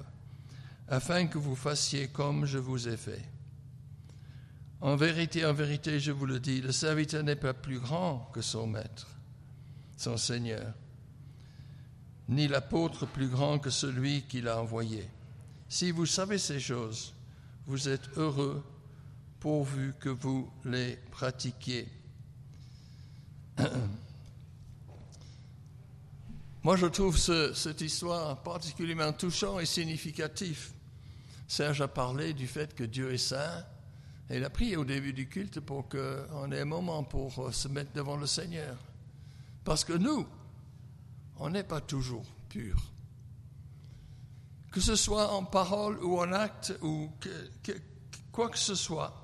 afin 0.88 1.27
que 1.27 1.38
vous 1.38 1.55
fassiez 1.55 2.08
comme 2.08 2.46
je 2.46 2.58
vous 2.58 2.88
ai 2.88 2.98
fait. 2.98 3.24
En 4.82 4.96
vérité, 4.96 5.46
en 5.46 5.53
vérité, 5.53 6.00
je 6.00 6.12
vous 6.12 6.25
le 6.25 6.39
dis, 6.39 6.62
le 6.62 6.72
serviteur 6.72 7.24
n'est 7.24 7.36
pas 7.36 7.53
plus 7.53 7.79
grand 7.79 8.29
que 8.34 8.41
son 8.41 8.65
maître, 8.67 9.08
son 9.96 10.17
Seigneur, 10.17 10.74
ni 12.29 12.48
l'apôtre 12.48 13.05
plus 13.05 13.27
grand 13.27 13.60
que 13.60 13.70
celui 13.70 14.24
qui 14.24 14.41
l'a 14.41 14.60
envoyé. 14.60 15.08
Si 15.70 15.91
vous 15.91 16.05
savez 16.05 16.38
ces 16.38 16.60
choses, 16.60 17.12
vous 17.67 17.89
êtes 17.89 18.10
heureux 18.17 18.63
pourvu 19.39 19.93
que 20.00 20.10
vous 20.10 20.50
les 20.65 20.98
pratiquiez. 21.12 21.88
Moi, 26.63 26.77
je 26.77 26.86
trouve 26.86 27.17
cette 27.17 27.82
histoire 27.82 28.41
particulièrement 28.41 29.12
touchante 29.12 29.62
et 29.62 29.65
significative. 29.65 30.72
Serge 31.48 31.82
a 31.82 31.88
parlé 31.89 32.34
du 32.34 32.48
fait 32.48 32.74
que 32.74 32.86
Dieu 32.86 33.13
est 33.13 33.17
saint, 33.17 33.65
il 34.29 34.43
a 34.43 34.50
prié 34.50 34.77
au 34.77 34.86
début 34.86 35.13
du 35.13 35.27
culte 35.27 35.60
pour 35.60 35.89
qu'on 35.89 36.51
ait 36.51 36.62
un 36.62 36.65
moment 36.65 37.03
pour 37.03 37.38
euh, 37.39 37.51
se 37.51 37.67
mettre 37.67 37.91
devant 37.91 38.15
le 38.15 38.25
Seigneur. 38.25 38.77
Parce 39.63 39.84
que 39.84 39.93
nous, 39.93 40.25
on 41.38 41.50
n'est 41.50 41.63
pas 41.63 41.82
toujours 41.82 42.25
purs. 42.50 42.93
Que 44.74 44.82
ce 44.82 44.96
soit 44.96 45.32
en 45.32 45.46
parole 45.46 46.03
ou 46.03 46.20
en 46.20 46.34
acte 46.34 46.74
ou 46.82 47.10
quoi 48.32 48.50
que 48.50 48.58
ce 48.58 48.75
soit, 48.75 49.24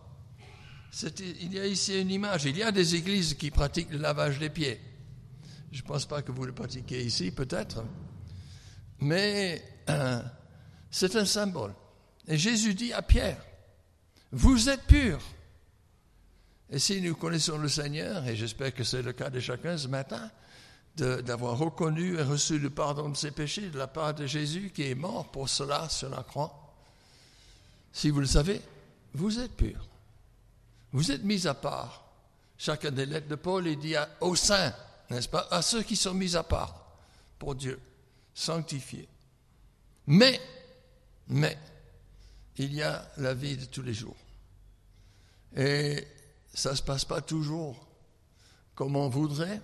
il 1.20 1.53
y 1.53 1.60
a 1.60 1.65
ici 1.65 2.00
une 2.00 2.12
image. 2.12 2.46
Il 2.46 2.58
y 2.58 2.63
a 2.63 2.72
des 2.72 2.96
églises 2.96 3.34
qui 3.34 3.51
pratiquent 3.51 3.91
le 3.91 3.98
lavage 3.98 4.39
des 4.39 4.50
pieds. 4.50 4.79
Je 5.72 5.82
ne 5.82 5.88
pense 5.88 6.06
pas 6.06 6.22
que 6.22 6.32
vous 6.32 6.46
le 6.46 6.53
pratiquez 6.53 7.03
ici, 7.03 7.32
peut-être. 7.32 7.84
Mais 9.00 9.63
euh, 9.89 10.22
c'est 10.89 11.15
un 11.15 11.25
symbole. 11.25 11.74
Et 12.27 12.38
Jésus 12.38 12.74
dit 12.74 12.94
à 12.94 13.01
Pierre, 13.01 13.44
vous 14.32 14.70
êtes 14.70 14.84
purs. 14.84 15.22
Et 16.70 16.79
si 16.79 17.01
nous 17.01 17.15
connaissons 17.15 17.58
le 17.58 17.68
Seigneur, 17.70 18.27
et 18.27 18.36
j'espère 18.36 18.74
que 18.74 18.84
c'est 18.84 19.01
le 19.01 19.13
cas 19.13 19.29
de 19.29 19.39
chacun 19.39 19.77
ce 19.77 19.88
matin, 19.88 20.29
d'avoir 21.00 21.58
reconnu 21.58 22.18
et 22.18 22.22
reçu 22.22 22.60
le 22.60 22.70
pardon 22.70 23.10
de 23.10 23.18
ses 23.18 23.32
péchés 23.32 23.70
de 23.70 23.77
la 23.77 23.88
part 23.88 24.13
de 24.13 24.25
Jésus 24.25 24.72
qui 24.74 24.84
est 24.84 24.96
mort 24.96 25.32
pour 25.32 25.50
cela 25.50 25.89
sur 25.89 26.10
la 26.10 26.24
croix, 26.24 26.74
si 27.91 28.10
vous 28.10 28.20
le 28.20 28.25
savez, 28.25 28.62
vous 29.13 29.39
êtes 29.39 29.56
purs. 29.56 29.88
Vous 30.91 31.12
êtes 31.12 31.24
mis 31.24 31.48
à 31.48 31.53
part. 31.53 32.06
Chacun 32.58 32.91
des 32.91 33.06
lettres 33.06 33.27
de 33.27 33.36
Paul, 33.36 33.68
il 33.68 33.79
dit 33.79 33.96
aux 34.22 34.36
saints, 34.36 34.74
n'est-ce 35.10 35.29
pas, 35.29 35.48
à 35.50 35.62
ceux 35.62 35.84
qui 35.84 35.96
sont 35.96 36.13
mis 36.13 36.36
à 36.36 36.44
part 36.44 36.98
pour 37.38 37.56
Dieu, 37.56 37.79
sanctifiés. 38.34 39.08
Mais, 40.08 40.39
mais, 41.27 41.58
il 42.58 42.74
y 42.74 42.84
a 42.84 43.10
la 43.18 43.34
vie 43.34 43.56
de 43.56 43.65
tous 43.65 43.82
les 43.82 43.94
jours. 43.94 44.18
Et 45.56 46.06
ça 46.53 46.72
ne 46.72 46.75
se 46.75 46.84
passe 46.84 47.06
pas 47.06 47.22
toujours 47.22 47.88
comme 48.75 48.96
on 48.96 49.10
voudrait, 49.10 49.62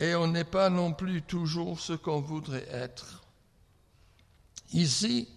et 0.00 0.14
on 0.14 0.26
n'est 0.26 0.44
pas 0.44 0.70
non 0.70 0.92
plus 0.92 1.22
toujours 1.22 1.80
ce 1.80 1.92
qu'on 1.92 2.20
voudrait 2.20 2.66
être. 2.70 3.22
Ici, 4.72 5.28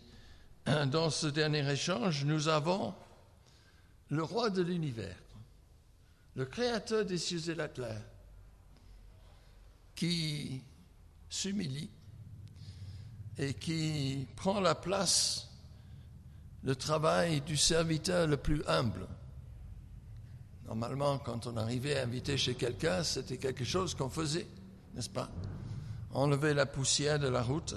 dans 0.66 1.10
ce 1.10 1.28
dernier 1.28 1.70
échange, 1.72 2.26
nous 2.26 2.48
avons 2.48 2.94
le 4.10 4.24
roi 4.24 4.50
de 4.50 4.62
l'univers, 4.62 5.18
le 6.36 6.46
créateur 6.46 7.06
des 7.06 7.18
cieux 7.18 7.50
et 7.50 7.56
la 7.56 7.68
terre, 7.68 8.02
qui 9.96 10.62
s'humilie 11.30 11.90
et 13.38 13.54
qui 13.54 14.28
prend 14.36 14.60
la 14.60 14.76
place 14.76 15.48
le 16.64 16.76
travail 16.76 17.42
du 17.42 17.56
serviteur 17.56 18.28
le 18.28 18.38
plus 18.38 18.64
humble. 18.68 19.08
Normalement, 20.68 21.18
quand 21.20 21.48
on 21.48 21.56
arrivait 21.56 21.98
à 21.98 22.04
inviter 22.04 22.38
chez 22.38 22.56
quelqu'un, 22.56 23.04
c'était 23.04 23.38
quelque 23.38 23.64
chose 23.64 23.96
qu'on 23.96 24.10
faisait, 24.10 24.48
n'est-ce 24.94 25.10
pas? 25.10 25.30
Enlever 26.14 26.54
la 26.54 26.66
poussière 26.66 27.20
de 27.20 27.28
la 27.30 27.42
route, 27.42 27.76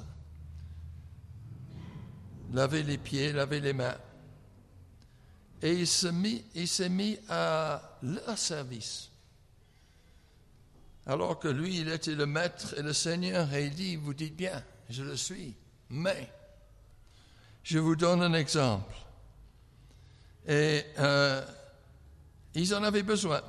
laver 2.53 2.83
les 2.83 2.99
pieds, 2.99 3.33
laver 3.33 3.61
les 3.61 3.73
mains. 3.73 3.97
Et 5.63 5.73
il 5.73 5.87
s'est 5.87 6.11
mis, 6.11 6.45
il 6.55 6.91
mis 6.91 7.19
à 7.29 7.97
leur 8.03 8.37
service. 8.37 9.11
Alors 11.07 11.39
que 11.39 11.49
lui, 11.49 11.79
il 11.81 11.89
était 11.91 12.15
le 12.15 12.27
maître 12.27 12.75
et 12.77 12.83
le 12.83 12.93
Seigneur, 12.93 13.53
et 13.55 13.67
il 13.67 13.75
dit, 13.75 13.97
vous 13.97 14.15
dites 14.15 14.37
bien, 14.37 14.63
je 14.89 15.03
le 15.03 15.17
suis, 15.17 15.55
mais 15.91 16.29
je 17.63 17.79
vous 17.79 17.95
donne 17.95 18.23
un 18.23 18.35
exemple. 18.35 18.95
Et 20.49 20.85
ils 22.55 22.75
en 22.75 22.83
avaient 22.83 23.03
besoin. 23.03 23.43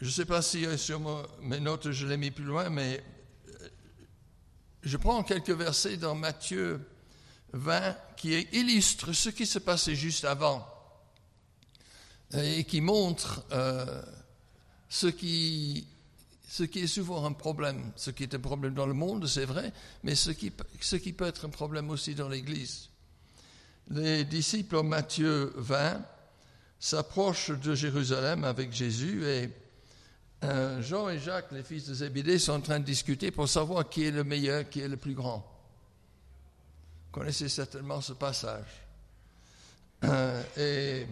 Je 0.00 0.06
ne 0.06 0.10
sais 0.10 0.24
pas 0.24 0.42
si 0.42 0.64
euh, 0.64 0.76
sur 0.76 1.00
mes 1.42 1.60
notes 1.60 1.90
je 1.90 2.06
l'ai 2.06 2.16
mis 2.16 2.30
plus 2.30 2.44
loin, 2.44 2.70
mais 2.70 3.02
euh, 3.48 3.68
je 4.82 4.96
prends 4.96 5.22
quelques 5.22 5.50
versets 5.50 5.96
dans 5.96 6.14
Matthieu 6.14 6.80
20 7.52 7.96
qui 8.16 8.40
illustrent 8.52 9.12
ce 9.12 9.28
qui 9.28 9.46
se 9.46 9.58
passait 9.58 9.94
juste 9.94 10.24
avant 10.24 10.66
et 12.32 12.62
qui 12.62 12.80
montrent 12.80 13.44
ce, 14.88 15.08
qui, 15.08 15.84
ce 16.48 16.62
qui 16.62 16.80
est 16.80 16.86
souvent 16.86 17.24
un 17.26 17.32
problème. 17.32 17.90
Ce 17.96 18.12
qui 18.12 18.22
est 18.22 18.34
un 18.36 18.38
problème 18.38 18.72
dans 18.72 18.86
le 18.86 18.94
monde, 18.94 19.26
c'est 19.26 19.46
vrai, 19.46 19.72
mais 20.04 20.14
ce 20.14 20.30
qui, 20.30 20.52
ce 20.80 20.94
qui 20.94 21.12
peut 21.12 21.26
être 21.26 21.46
un 21.46 21.50
problème 21.50 21.90
aussi 21.90 22.14
dans 22.14 22.28
l'Église 22.28 22.90
les 23.90 24.24
disciples 24.24 24.76
en 24.76 24.84
Matthieu 24.84 25.52
20 25.56 26.00
s'approchent 26.80 27.50
de 27.50 27.74
Jérusalem 27.74 28.42
avec 28.42 28.72
Jésus 28.72 29.24
et 29.26 29.50
euh, 30.42 30.80
Jean 30.80 31.10
et 31.10 31.18
Jacques, 31.18 31.52
les 31.52 31.62
fils 31.62 31.86
de 31.86 31.92
Zébédée, 31.92 32.38
sont 32.38 32.52
en 32.52 32.60
train 32.60 32.80
de 32.80 32.84
discuter 32.84 33.30
pour 33.30 33.48
savoir 33.48 33.88
qui 33.88 34.06
est 34.06 34.10
le 34.10 34.24
meilleur, 34.24 34.68
qui 34.68 34.80
est 34.80 34.88
le 34.88 34.96
plus 34.96 35.14
grand. 35.14 35.46
Vous 37.06 37.20
connaissez 37.20 37.50
certainement 37.50 38.00
ce 38.00 38.14
passage. 38.14 38.86
Euh, 40.04 40.42
et 40.56 41.06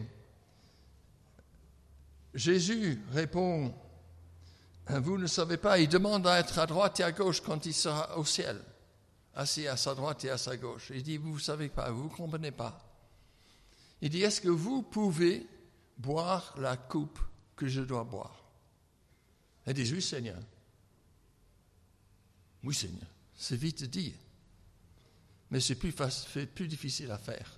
Jésus 2.33 3.03
répond, 3.13 3.75
vous 4.89 5.19
ne 5.19 5.27
savez 5.27 5.59
pas, 5.59 5.79
il 5.79 5.89
demande 5.89 6.27
à 6.27 6.39
être 6.39 6.59
à 6.59 6.67
droite 6.67 6.99
et 7.01 7.03
à 7.03 7.13
gauche 7.13 7.43
quand 7.43 7.67
il 7.67 7.75
sera 7.75 8.17
au 8.17 8.25
ciel 8.25 8.59
assis 9.35 9.69
à 9.69 9.77
sa 9.77 9.95
droite 9.95 10.25
et 10.25 10.31
à 10.31 10.39
sa 10.39 10.57
gauche. 10.57 10.91
Il 10.95 11.03
dit, 11.03 11.19
vous 11.19 11.35
ne 11.35 11.41
savez 11.41 11.69
pas, 11.69 11.91
vous 11.91 12.05
ne 12.05 12.09
comprenez 12.09 12.51
pas. 12.51 12.81
Il 14.01 14.11
dit, 14.11 14.23
est-ce 14.23 14.41
que 14.41 14.49
vous 14.49 14.83
pouvez 14.83 15.47
boire 15.99 16.55
la 16.59 16.77
coupe 16.77 17.19
que 17.57 17.67
je 17.67 17.81
dois 17.81 18.05
boire 18.05 18.45
Elle 19.67 19.75
dit, 19.75 19.93
oui 19.93 20.01
Seigneur. 20.01 20.41
Oui 22.63 22.75
Seigneur. 22.75 23.09
C'est 23.37 23.57
vite 23.57 23.85
dit. 23.85 24.15
Mais 25.51 25.61
c'est 25.61 25.75
plus, 25.75 25.95
plus 26.55 26.69
difficile 26.69 27.11
à 27.11 27.19
faire. 27.19 27.53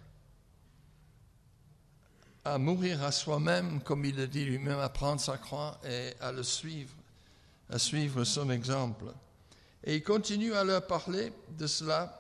À 2.45 2.57
mourir 2.59 3.03
à 3.03 3.13
soi-même, 3.13 3.83
comme 3.83 4.05
il 4.05 4.17
le 4.17 4.27
dit 4.27 4.45
lui-même, 4.45 4.79
à 4.79 4.89
prendre 4.89 5.21
sa 5.21 5.37
croix 5.37 5.79
et 5.85 6.15
à 6.21 6.33
le 6.33 6.43
suivre, 6.43 6.95
à 7.69 7.79
suivre 7.79 8.25
son 8.25 8.51
exemple. 8.51 9.13
Et 9.85 9.97
il 9.97 10.03
continue 10.03 10.55
à 10.55 10.65
leur 10.65 10.87
parler 10.87 11.33
de 11.51 11.67
cela. 11.67 12.17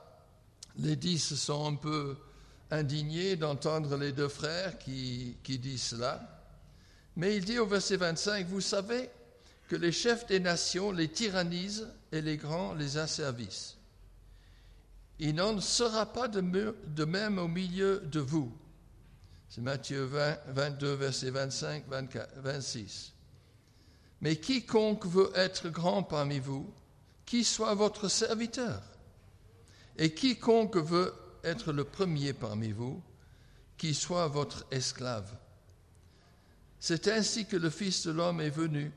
Les 0.77 0.97
dix 0.97 1.35
sont 1.35 1.73
un 1.73 1.77
peu 1.77 2.17
indignés 2.71 3.37
d'entendre 3.37 3.97
les 3.97 4.13
deux 4.13 4.29
frères 4.29 4.79
qui, 4.79 5.37
qui 5.43 5.59
disent 5.59 5.83
cela. 5.83 6.45
Mais 7.17 7.37
il 7.37 7.45
dit 7.45 7.59
au 7.59 7.67
verset 7.67 7.97
25, 7.97 8.47
vous 8.47 8.61
savez 8.61 9.11
que 9.69 9.77
les 9.77 9.93
chefs 9.93 10.27
des 10.27 10.41
nations 10.41 10.93
les 10.93 11.09
tyrannisent 11.09 11.89
et 12.13 12.21
les 12.21 12.37
grands 12.37 12.75
les 12.75 12.99
asservissent. 12.99 13.77
Il 15.19 15.35
n'en 15.35 15.61
sera 15.61 16.07
pas 16.07 16.29
de 16.29 17.05
même 17.05 17.39
au 17.39 17.49
milieu 17.49 18.01
de 18.01 18.21
vous. 18.21 18.53
C'est 19.51 19.61
Matthieu 19.61 20.05
20, 20.05 20.39
22, 20.49 20.93
verset 20.95 21.31
25, 21.31 21.85
24, 21.89 22.39
26. 22.39 23.13
Mais 24.21 24.37
quiconque 24.37 25.07
veut 25.07 25.31
être 25.35 25.69
grand 25.69 26.03
parmi 26.03 26.39
vous, 26.39 26.73
qui 27.27 27.45
soit 27.45 27.75
votre 27.75 28.09
serviteur. 28.09 28.81
Et 29.99 30.15
quiconque 30.15 30.77
veut 30.77 31.13
être 31.45 31.73
le 31.73 31.85
premier 31.85 32.33
parmi 32.33 32.73
vous, 32.73 33.03
qui 33.77 33.95
soit 33.95 34.29
votre 34.29 34.67
esclave. 34.71 35.31
C'est 36.79 37.09
ainsi 37.09 37.47
que 37.47 37.57
le 37.57 37.71
Fils 37.71 38.07
de 38.07 38.13
l'homme 38.13 38.41
est 38.41 38.51
venu, 38.51 38.93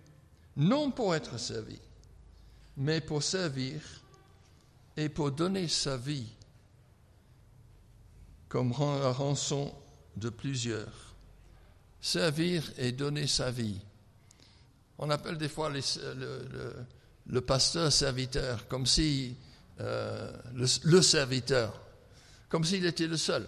non 0.56 0.92
pour 0.92 1.16
être 1.16 1.38
servi, 1.40 1.80
mais 2.78 3.02
pour 3.02 3.24
servir 3.24 3.82
et 4.96 5.10
pour 5.10 5.32
donner 5.32 5.68
sa 5.68 5.98
vie 5.98 6.28
comme 8.54 8.72
la 8.78 9.12
rançon 9.12 9.74
de 10.16 10.30
plusieurs. 10.30 11.16
Servir 12.00 12.72
et 12.78 12.92
donner 12.92 13.26
sa 13.26 13.50
vie. 13.50 13.80
On 15.00 15.10
appelle 15.10 15.40
des 15.40 15.50
fois 15.50 15.72
le, 15.72 17.42
pasteur 17.42 17.92
serviteur, 17.92 18.68
comme 18.68 18.86
si 18.86 19.36
euh, 19.80 20.32
le, 20.54 21.02
serviteur, 21.02 21.82
comme 22.53 22.63
s'il 22.63 22.86
était 22.86 23.07
le 23.07 23.17
seul. 23.17 23.48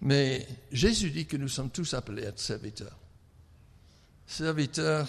Mais 0.00 0.48
Jésus 0.72 1.10
dit 1.10 1.26
que 1.26 1.36
nous 1.36 1.48
sommes 1.48 1.68
tous 1.68 1.92
appelés 1.92 2.24
à 2.24 2.28
être 2.30 2.40
serviteurs. 2.40 2.96
Serviteurs 4.26 5.06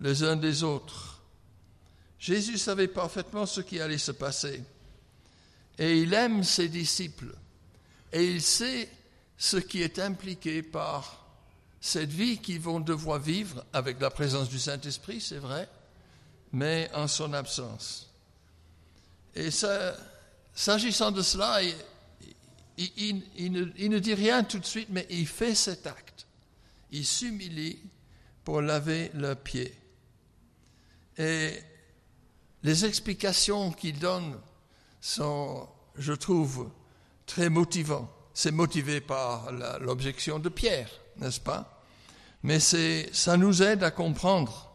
les 0.00 0.22
uns 0.22 0.36
des 0.36 0.62
autres. 0.62 1.20
Jésus 2.18 2.56
savait 2.56 2.88
parfaitement 2.88 3.44
ce 3.44 3.60
qui 3.60 3.80
allait 3.80 3.98
se 3.98 4.12
passer. 4.12 4.62
Et 5.78 6.00
il 6.00 6.14
aime 6.14 6.42
ses 6.42 6.70
disciples. 6.70 7.34
Et 8.14 8.24
il 8.24 8.40
sait 8.40 8.88
ce 9.36 9.58
qui 9.58 9.82
est 9.82 9.98
impliqué 9.98 10.62
par 10.62 11.26
cette 11.82 12.08
vie 12.08 12.38
qu'ils 12.38 12.62
vont 12.62 12.80
devoir 12.80 13.18
vivre 13.18 13.62
avec 13.74 14.00
la 14.00 14.08
présence 14.08 14.48
du 14.48 14.58
Saint-Esprit, 14.58 15.20
c'est 15.20 15.36
vrai, 15.36 15.68
mais 16.50 16.90
en 16.94 17.06
son 17.06 17.34
absence. 17.34 18.08
Et 19.34 19.50
s'agissant 20.54 21.10
de 21.10 21.20
cela, 21.20 21.60
il, 22.78 23.22
ne, 23.52 23.98
dit 23.98 24.14
rien 24.14 24.42
tout 24.42 24.58
de 24.58 24.64
suite, 24.64 24.88
mais 24.90 25.06
il 25.10 25.26
fait 25.26 25.54
cet 25.54 25.86
acte. 25.86 26.26
Il 26.90 27.04
s'humilie 27.04 27.78
pour 28.44 28.62
laver 28.62 29.10
leurs 29.14 29.36
pieds. 29.36 29.74
Et 31.18 31.52
les 32.62 32.84
explications 32.84 33.70
qu'il 33.72 33.98
donne 33.98 34.38
sont, 35.00 35.68
je 35.96 36.12
trouve, 36.12 36.70
très 37.26 37.50
motivantes 37.50 38.10
c'est 38.40 38.52
motivé 38.52 39.00
par 39.00 39.52
l'objection 39.80 40.38
de 40.38 40.48
Pierre, 40.48 40.90
n'est-ce 41.16 41.40
pas? 41.40 41.84
Mais 42.42 42.58
ça 42.58 43.36
nous 43.36 43.62
aide 43.62 43.82
à 43.82 43.90
comprendre 43.90 44.72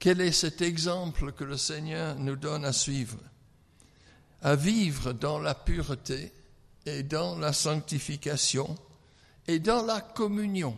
quel 0.00 0.20
est 0.20 0.32
cet 0.32 0.60
exemple 0.60 1.30
que 1.32 1.44
le 1.44 1.56
Seigneur 1.56 2.16
nous 2.16 2.34
donne 2.34 2.64
à 2.64 2.72
suivre, 2.72 3.18
à 4.42 4.56
vivre 4.56 5.12
dans 5.12 5.38
la 5.38 5.54
pureté 5.54 6.32
et 6.86 7.02
dans 7.02 7.38
la 7.38 7.52
sanctification 7.52 8.76
et 9.46 9.58
dans 9.58 9.84
la 9.84 10.00
communion. 10.00 10.76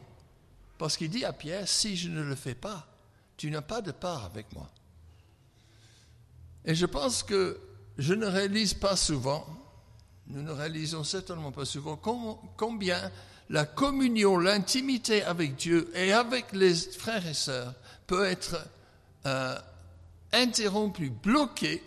Parce 0.78 0.96
qu'il 0.96 1.10
dit 1.10 1.24
à 1.24 1.32
Pierre, 1.32 1.68
si 1.68 1.96
je 1.96 2.08
ne 2.08 2.22
le 2.22 2.34
fais 2.34 2.54
pas, 2.54 2.86
tu 3.36 3.50
n'as 3.50 3.62
pas 3.62 3.80
de 3.80 3.92
part 3.92 4.24
avec 4.24 4.52
moi. 4.52 4.70
Et 6.64 6.74
je 6.74 6.86
pense 6.86 7.22
que 7.22 7.60
je 7.98 8.14
ne 8.14 8.26
réalise 8.26 8.74
pas 8.74 8.96
souvent 8.96 9.46
nous 10.28 10.42
ne 10.42 10.52
réalisons 10.52 11.04
certainement 11.04 11.52
pas 11.52 11.64
souvent 11.64 12.00
combien 12.56 13.10
la 13.50 13.66
communion, 13.66 14.38
l'intimité 14.38 15.22
avec 15.22 15.56
Dieu 15.56 15.90
et 15.94 16.12
avec 16.12 16.52
les 16.52 16.74
frères 16.74 17.26
et 17.26 17.34
sœurs 17.34 17.74
peut 18.06 18.24
être 18.24 18.66
euh, 19.26 19.58
interrompue, 20.32 21.10
bloquée 21.10 21.82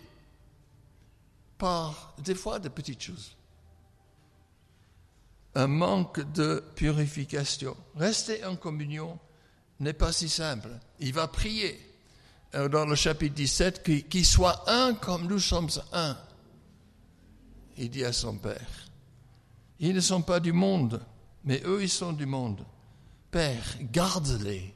par 1.58 2.14
des 2.18 2.36
fois 2.36 2.60
de 2.60 2.68
petites 2.68 3.02
choses. 3.02 3.34
Un 5.58 5.66
manque 5.66 6.20
de 6.32 6.62
purification. 6.76 7.76
Rester 7.96 8.44
en 8.44 8.56
communion 8.56 9.18
n'est 9.80 9.92
pas 9.92 10.12
si 10.12 10.28
simple. 10.28 10.70
Il 11.00 11.12
va 11.12 11.28
prier 11.28 11.78
euh, 12.54 12.68
dans 12.68 12.86
le 12.86 12.94
chapitre 12.94 13.34
17 13.34 14.08
qu'il 14.08 14.24
soit 14.24 14.70
un 14.70 14.94
comme 14.94 15.26
nous 15.26 15.40
sommes 15.40 15.68
un 15.92 16.16
il 17.78 17.90
dit 17.90 18.04
à 18.04 18.12
son 18.12 18.36
Père, 18.36 18.88
ils 19.78 19.94
ne 19.94 20.00
sont 20.00 20.22
pas 20.22 20.40
du 20.40 20.52
monde, 20.52 21.00
mais 21.44 21.62
eux, 21.64 21.82
ils 21.82 21.88
sont 21.88 22.12
du 22.12 22.26
monde. 22.26 22.64
Père, 23.30 23.78
garde-les, 23.80 24.74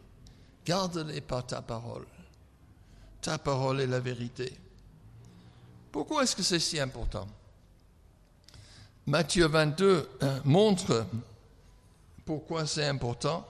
garde-les 0.64 1.20
par 1.20 1.44
ta 1.44 1.60
parole. 1.62 2.06
Ta 3.20 3.38
parole 3.38 3.80
est 3.80 3.86
la 3.86 4.00
vérité. 4.00 4.56
Pourquoi 5.90 6.22
est-ce 6.22 6.36
que 6.36 6.42
c'est 6.42 6.60
si 6.60 6.78
important? 6.78 7.26
Matthieu 9.06 9.46
22 9.46 10.08
euh, 10.22 10.40
montre 10.44 11.06
pourquoi 12.24 12.66
c'est 12.66 12.86
important. 12.86 13.46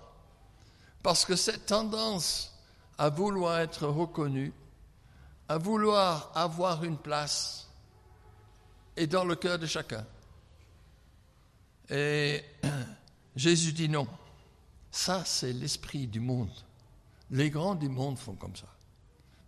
Parce 1.02 1.24
que 1.24 1.36
cette 1.36 1.66
tendance 1.66 2.56
à 2.96 3.10
vouloir 3.10 3.58
être 3.58 3.86
reconnu, 3.86 4.52
à 5.48 5.58
vouloir 5.58 6.30
avoir 6.34 6.84
une 6.84 6.96
place, 6.96 7.68
est 8.96 9.06
dans 9.06 9.24
le 9.24 9.34
cœur 9.34 9.58
de 9.58 9.66
chacun. 9.66 10.04
Et 11.90 12.42
Jésus 13.36 13.72
dit 13.72 13.88
non. 13.88 14.06
Ça, 14.90 15.22
c'est 15.24 15.52
l'esprit 15.52 16.06
du 16.06 16.20
monde. 16.20 16.50
Les 17.30 17.50
grands 17.50 17.74
du 17.74 17.88
monde 17.88 18.18
font 18.18 18.34
comme 18.34 18.54
ça. 18.54 18.66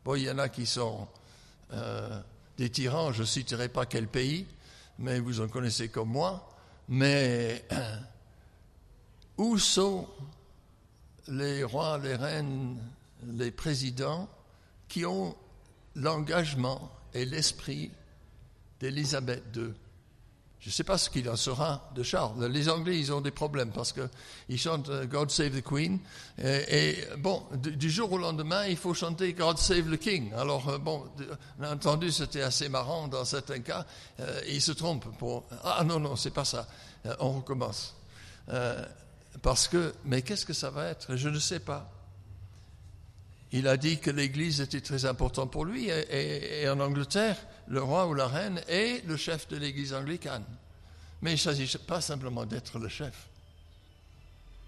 Bon, 0.04 0.14
il 0.14 0.24
y 0.24 0.30
en 0.30 0.38
a 0.38 0.48
qui 0.48 0.66
sont 0.66 1.06
euh, 1.72 2.20
des 2.56 2.70
tyrans, 2.70 3.12
je 3.12 3.22
ne 3.22 3.26
citerai 3.26 3.68
pas 3.68 3.86
quel 3.86 4.06
pays, 4.06 4.46
mais 4.98 5.20
vous 5.20 5.40
en 5.40 5.48
connaissez 5.48 5.88
comme 5.88 6.10
moi. 6.10 6.50
Mais 6.88 7.64
où 9.38 9.58
sont 9.58 10.08
les 11.28 11.64
rois, 11.64 11.98
les 11.98 12.14
reines, 12.14 12.78
les 13.26 13.50
présidents 13.50 14.28
qui 14.88 15.06
ont 15.06 15.34
l'engagement 15.96 16.90
et 17.12 17.24
l'esprit 17.24 17.90
d'Élisabeth 18.80 19.44
II. 19.56 19.72
Je 20.64 20.70
ne 20.70 20.72
sais 20.72 20.84
pas 20.84 20.96
ce 20.96 21.10
qu'il 21.10 21.28
en 21.28 21.36
sera 21.36 21.90
de 21.94 22.02
Charles. 22.02 22.46
Les 22.46 22.70
Anglais, 22.70 22.98
ils 22.98 23.12
ont 23.12 23.20
des 23.20 23.30
problèmes 23.30 23.70
parce 23.70 23.92
qu'ils 23.92 24.58
chantent 24.58 24.88
euh, 24.88 25.04
God 25.04 25.30
Save 25.30 25.50
the 25.50 25.62
Queen. 25.62 25.98
Et, 26.42 26.96
bon, 27.18 27.42
du, 27.52 27.90
jour 27.90 28.10
au 28.12 28.16
lendemain, 28.16 28.64
il 28.64 28.78
faut 28.78 28.94
chanter 28.94 29.34
God 29.34 29.58
Save 29.58 29.94
the 29.94 29.98
King. 29.98 30.32
Alors, 30.32 30.66
euh, 30.70 30.78
bon, 30.78 31.04
on 31.60 31.64
a 31.64 31.74
entendu, 31.74 32.10
c'était 32.10 32.40
assez 32.40 32.70
marrant 32.70 33.08
dans 33.08 33.26
certains 33.26 33.60
cas. 33.60 33.84
Euh, 34.20 34.40
ils 34.48 34.62
se 34.62 34.72
trompent 34.72 35.14
pour. 35.18 35.44
Ah 35.64 35.84
non, 35.84 36.00
non, 36.00 36.16
c'est 36.16 36.32
pas 36.32 36.46
ça. 36.46 36.66
on 37.20 37.32
recommence. 37.32 37.94
parce 39.42 39.68
que, 39.68 39.92
mais 40.06 40.22
qu'est-ce 40.22 40.46
que 40.46 40.54
ça 40.54 40.70
va 40.70 40.86
être? 40.86 41.14
Je 41.14 41.28
ne 41.28 41.40
sais 41.40 41.60
pas. 41.60 41.92
Il 43.52 43.68
a 43.68 43.76
dit 43.76 43.98
que 43.98 44.10
l'Église 44.10 44.62
était 44.62 44.80
très 44.80 45.04
importante 45.04 45.50
pour 45.50 45.66
lui. 45.66 45.90
et 45.90 46.66
en 46.70 46.80
Angleterre, 46.80 47.36
le 47.66 47.82
roi 47.82 48.06
ou 48.06 48.14
la 48.14 48.26
reine 48.26 48.60
est 48.68 49.04
le 49.06 49.16
chef 49.16 49.48
de 49.48 49.56
l'Église 49.56 49.94
anglicane. 49.94 50.44
Mais 51.22 51.30
il 51.30 51.34
ne 51.34 51.38
s'agit 51.38 51.78
pas 51.78 52.00
simplement 52.00 52.44
d'être 52.44 52.78
le 52.78 52.88
chef. 52.88 53.28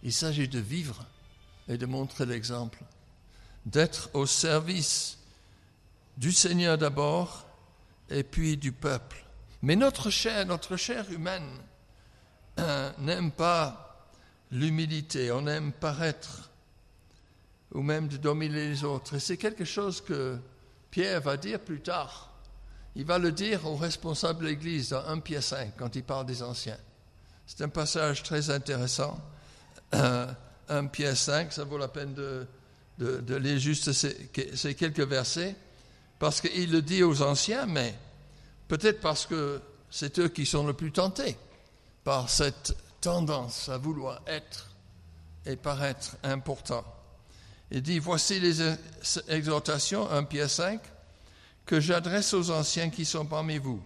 Il 0.02 0.12
s'agit 0.12 0.48
de 0.48 0.58
vivre 0.58 1.04
et 1.68 1.76
de 1.76 1.86
montrer 1.86 2.26
l'exemple, 2.26 2.78
d'être 3.64 4.08
au 4.14 4.26
service 4.26 5.18
du 6.16 6.32
Seigneur 6.32 6.78
d'abord 6.78 7.46
et 8.08 8.22
puis 8.22 8.56
du 8.56 8.72
peuple. 8.72 9.24
Mais 9.62 9.76
notre 9.76 10.10
chair, 10.10 10.46
notre 10.46 10.76
chair 10.76 11.10
humaine 11.10 11.48
n'aime 12.98 13.32
pas 13.32 14.06
l'humilité, 14.50 15.32
on 15.32 15.46
aime 15.46 15.72
paraître 15.72 16.50
ou 17.72 17.82
même 17.82 18.08
de 18.08 18.16
dominer 18.16 18.68
les 18.68 18.84
autres. 18.84 19.14
Et 19.16 19.20
c'est 19.20 19.36
quelque 19.36 19.64
chose 19.64 20.00
que 20.00 20.38
Pierre 20.90 21.20
va 21.20 21.36
dire 21.36 21.60
plus 21.60 21.80
tard 21.80 22.30
il 22.96 23.04
va 23.04 23.18
le 23.18 23.30
dire 23.30 23.66
aux 23.66 23.76
responsables 23.76 24.40
de 24.40 24.48
l'Église 24.48 24.88
dans 24.88 25.04
1 25.06 25.20
Pierre 25.20 25.42
5, 25.42 25.74
quand 25.76 25.94
il 25.96 26.02
parle 26.02 26.24
des 26.24 26.42
anciens. 26.42 26.78
C'est 27.46 27.62
un 27.62 27.68
passage 27.68 28.22
très 28.22 28.48
intéressant. 28.48 29.20
1 29.92 30.86
Pierre 30.86 31.16
5, 31.16 31.52
ça 31.52 31.64
vaut 31.64 31.76
la 31.76 31.88
peine 31.88 32.14
de, 32.14 32.46
lire 33.36 33.58
juste 33.58 33.92
ces, 33.92 34.30
ces, 34.54 34.74
quelques 34.74 35.06
versets, 35.06 35.54
parce 36.18 36.40
qu'il 36.40 36.72
le 36.72 36.80
dit 36.80 37.02
aux 37.02 37.20
anciens, 37.20 37.66
mais 37.66 37.94
peut-être 38.66 39.02
parce 39.02 39.26
que 39.26 39.60
c'est 39.90 40.18
eux 40.18 40.28
qui 40.28 40.46
sont 40.46 40.66
le 40.66 40.72
plus 40.72 40.90
tentés 40.90 41.36
par 42.02 42.30
cette 42.30 42.74
tendance 43.02 43.68
à 43.68 43.76
vouloir 43.76 44.22
être 44.26 44.70
et 45.44 45.56
paraître 45.56 46.16
important. 46.22 46.84
Il 47.70 47.82
dit, 47.82 47.98
voici 47.98 48.40
les 48.40 48.62
exhortations, 49.28 50.10
1 50.10 50.24
Pierre 50.24 50.48
5, 50.48 50.80
que 51.66 51.80
j'adresse 51.80 52.32
aux 52.32 52.50
anciens 52.50 52.90
qui 52.90 53.04
sont 53.04 53.26
parmi 53.26 53.58
vous. 53.58 53.82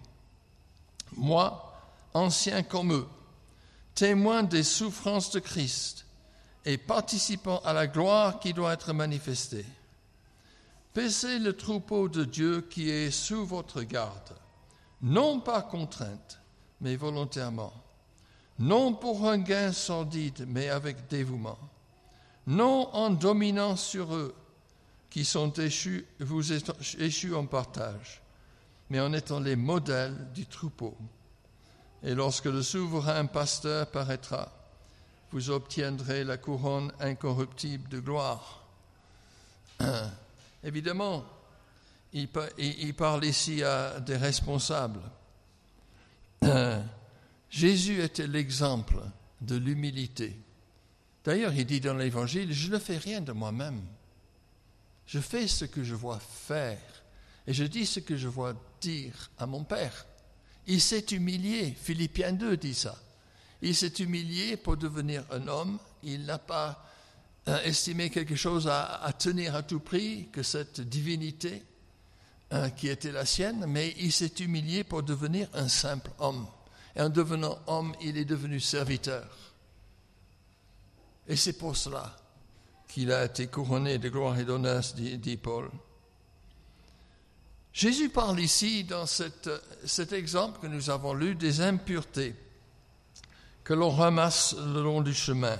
Moi, 1.17 1.75
ancien 2.15 2.63
comme 2.63 2.93
eux, 2.93 3.09
témoins 3.95 4.43
des 4.43 4.63
souffrances 4.63 5.31
de 5.31 5.41
Christ 5.41 6.07
et 6.65 6.77
participant 6.77 7.61
à 7.65 7.73
la 7.73 7.87
gloire 7.87 8.39
qui 8.39 8.53
doit 8.53 8.75
être 8.75 8.93
manifestée. 8.93 9.65
Paissez 10.93 11.39
le 11.39 11.55
troupeau 11.55 12.09
de 12.09 12.25
Dieu 12.25 12.61
qui 12.63 12.91
est 12.91 13.11
sous 13.11 13.47
votre 13.47 13.83
garde, 13.83 14.37
non 15.01 15.41
par 15.41 15.69
contrainte, 15.69 16.39
mais 16.81 16.97
volontairement, 16.97 17.73
non 18.59 18.93
pour 18.93 19.27
un 19.29 19.39
gain 19.39 19.73
sordide, 19.73 20.45
mais 20.49 20.69
avec 20.69 21.09
dévouement, 21.09 21.59
non 22.47 22.91
en 22.93 23.11
dominant 23.11 23.77
sur 23.77 24.15
eux 24.15 24.35
qui 25.11 25.25
sont 25.25 25.53
échus, 25.55 26.07
vous 26.21 26.53
échus 26.53 27.35
en 27.35 27.45
partage, 27.45 28.23
mais 28.89 29.01
en 29.01 29.13
étant 29.13 29.41
les 29.41 29.57
modèles 29.57 30.29
du 30.33 30.47
troupeau. 30.47 30.97
Et 32.03 32.15
lorsque 32.15 32.47
le 32.47 32.63
souverain 32.63 33.27
pasteur 33.27 33.91
paraîtra, 33.91 34.51
vous 35.33 35.51
obtiendrez 35.51 36.25
la 36.25 36.37
couronne 36.37 36.93
incorruptible 37.01 37.89
de 37.89 38.01
gloire. 38.01 38.65
Évidemment, 40.65 41.25
il, 42.13 42.95
parle 42.95 43.25
ici 43.25 43.63
à 43.63 44.01
des 44.01 44.17
responsables. 44.17 45.03
Jésus 47.51 48.03
était 48.03 48.27
l'exemple 48.27 49.01
de 49.41 49.57
l'humilité. 49.57 50.37
D'ailleurs, 51.25 51.53
il 51.53 51.67
dit 51.67 51.81
dans 51.81 51.95
l'Évangile, 51.95 52.53
je 52.53 52.71
ne 52.71 52.79
fais 52.79 52.97
rien 52.97 53.21
de 53.21 53.33
moi-même. 53.33 53.83
Je 55.11 55.19
fais 55.19 55.49
ce 55.49 55.65
que 55.65 55.83
je 55.83 55.97
vois 55.97 56.21
faire 56.21 56.79
et 57.45 57.53
je 57.53 57.65
dis 57.65 57.85
ce 57.85 57.99
que 57.99 58.17
je 58.17 58.29
vois 58.29 58.55
dire 58.81 59.33
à 59.39 59.47
mon 59.47 59.65
Père. 59.65 60.07
Il 60.69 60.81
s'est 60.81 61.05
humilié, 61.11 61.77
Philippiens 61.83 62.33
2 62.33 62.57
dit 62.57 62.75
ça. 62.75 62.97
Il 63.61 63.75
s'est 63.75 63.89
humilié 63.99 64.57
pour 64.57 64.77
devenir 64.77 65.25
un 65.33 65.49
homme. 65.49 65.81
Il 66.05 66.27
n'a 66.27 66.39
pas 66.39 66.87
euh, 67.49 67.61
estimé 67.65 68.09
quelque 68.09 68.37
chose 68.37 68.69
à, 68.69 69.13
tenir 69.19 69.57
à 69.57 69.65
tout 69.65 69.81
prix 69.81 70.29
que 70.31 70.45
cette 70.45 70.81
divinité 70.81 71.65
euh, 72.53 72.69
qui 72.69 72.87
était 72.87 73.11
la 73.11 73.27
sienne, 73.27 73.65
mais 73.67 73.97
il 73.99 74.13
s'est 74.13 74.35
humilié 74.39 74.85
pour 74.85 75.03
devenir 75.03 75.49
un 75.55 75.67
simple 75.67 76.13
homme. 76.21 76.47
Et 76.95 77.01
en 77.01 77.09
devenant 77.09 77.59
homme, 77.67 77.97
il 78.01 78.17
est 78.17 78.25
devenu 78.25 78.61
serviteur. 78.61 79.27
Et 81.27 81.35
c'est 81.35 81.55
pour 81.55 81.77
cela 81.77 82.17
qu'il 82.91 83.13
a 83.13 83.25
été 83.25 83.47
couronné 83.47 83.99
de 83.99 84.09
gloire 84.09 84.39
et 84.39 84.45
d'honneur, 84.45 84.83
dit, 84.97 85.37
Paul. 85.37 85.71
Jésus 87.73 88.09
parle 88.09 88.41
ici, 88.41 88.85
dans 88.85 89.07
cet 89.07 90.13
exemple 90.13 90.61
que 90.61 90.67
nous 90.67 90.91
avons 90.91 91.15
lu, 91.15 91.35
des 91.35 91.61
impuretés 91.61 92.35
que 93.63 93.75
l'on 93.75 93.91
ramasse 93.91 94.57
le 94.57 94.83
long 94.83 95.01
du 95.01 95.15
chemin. 95.15 95.57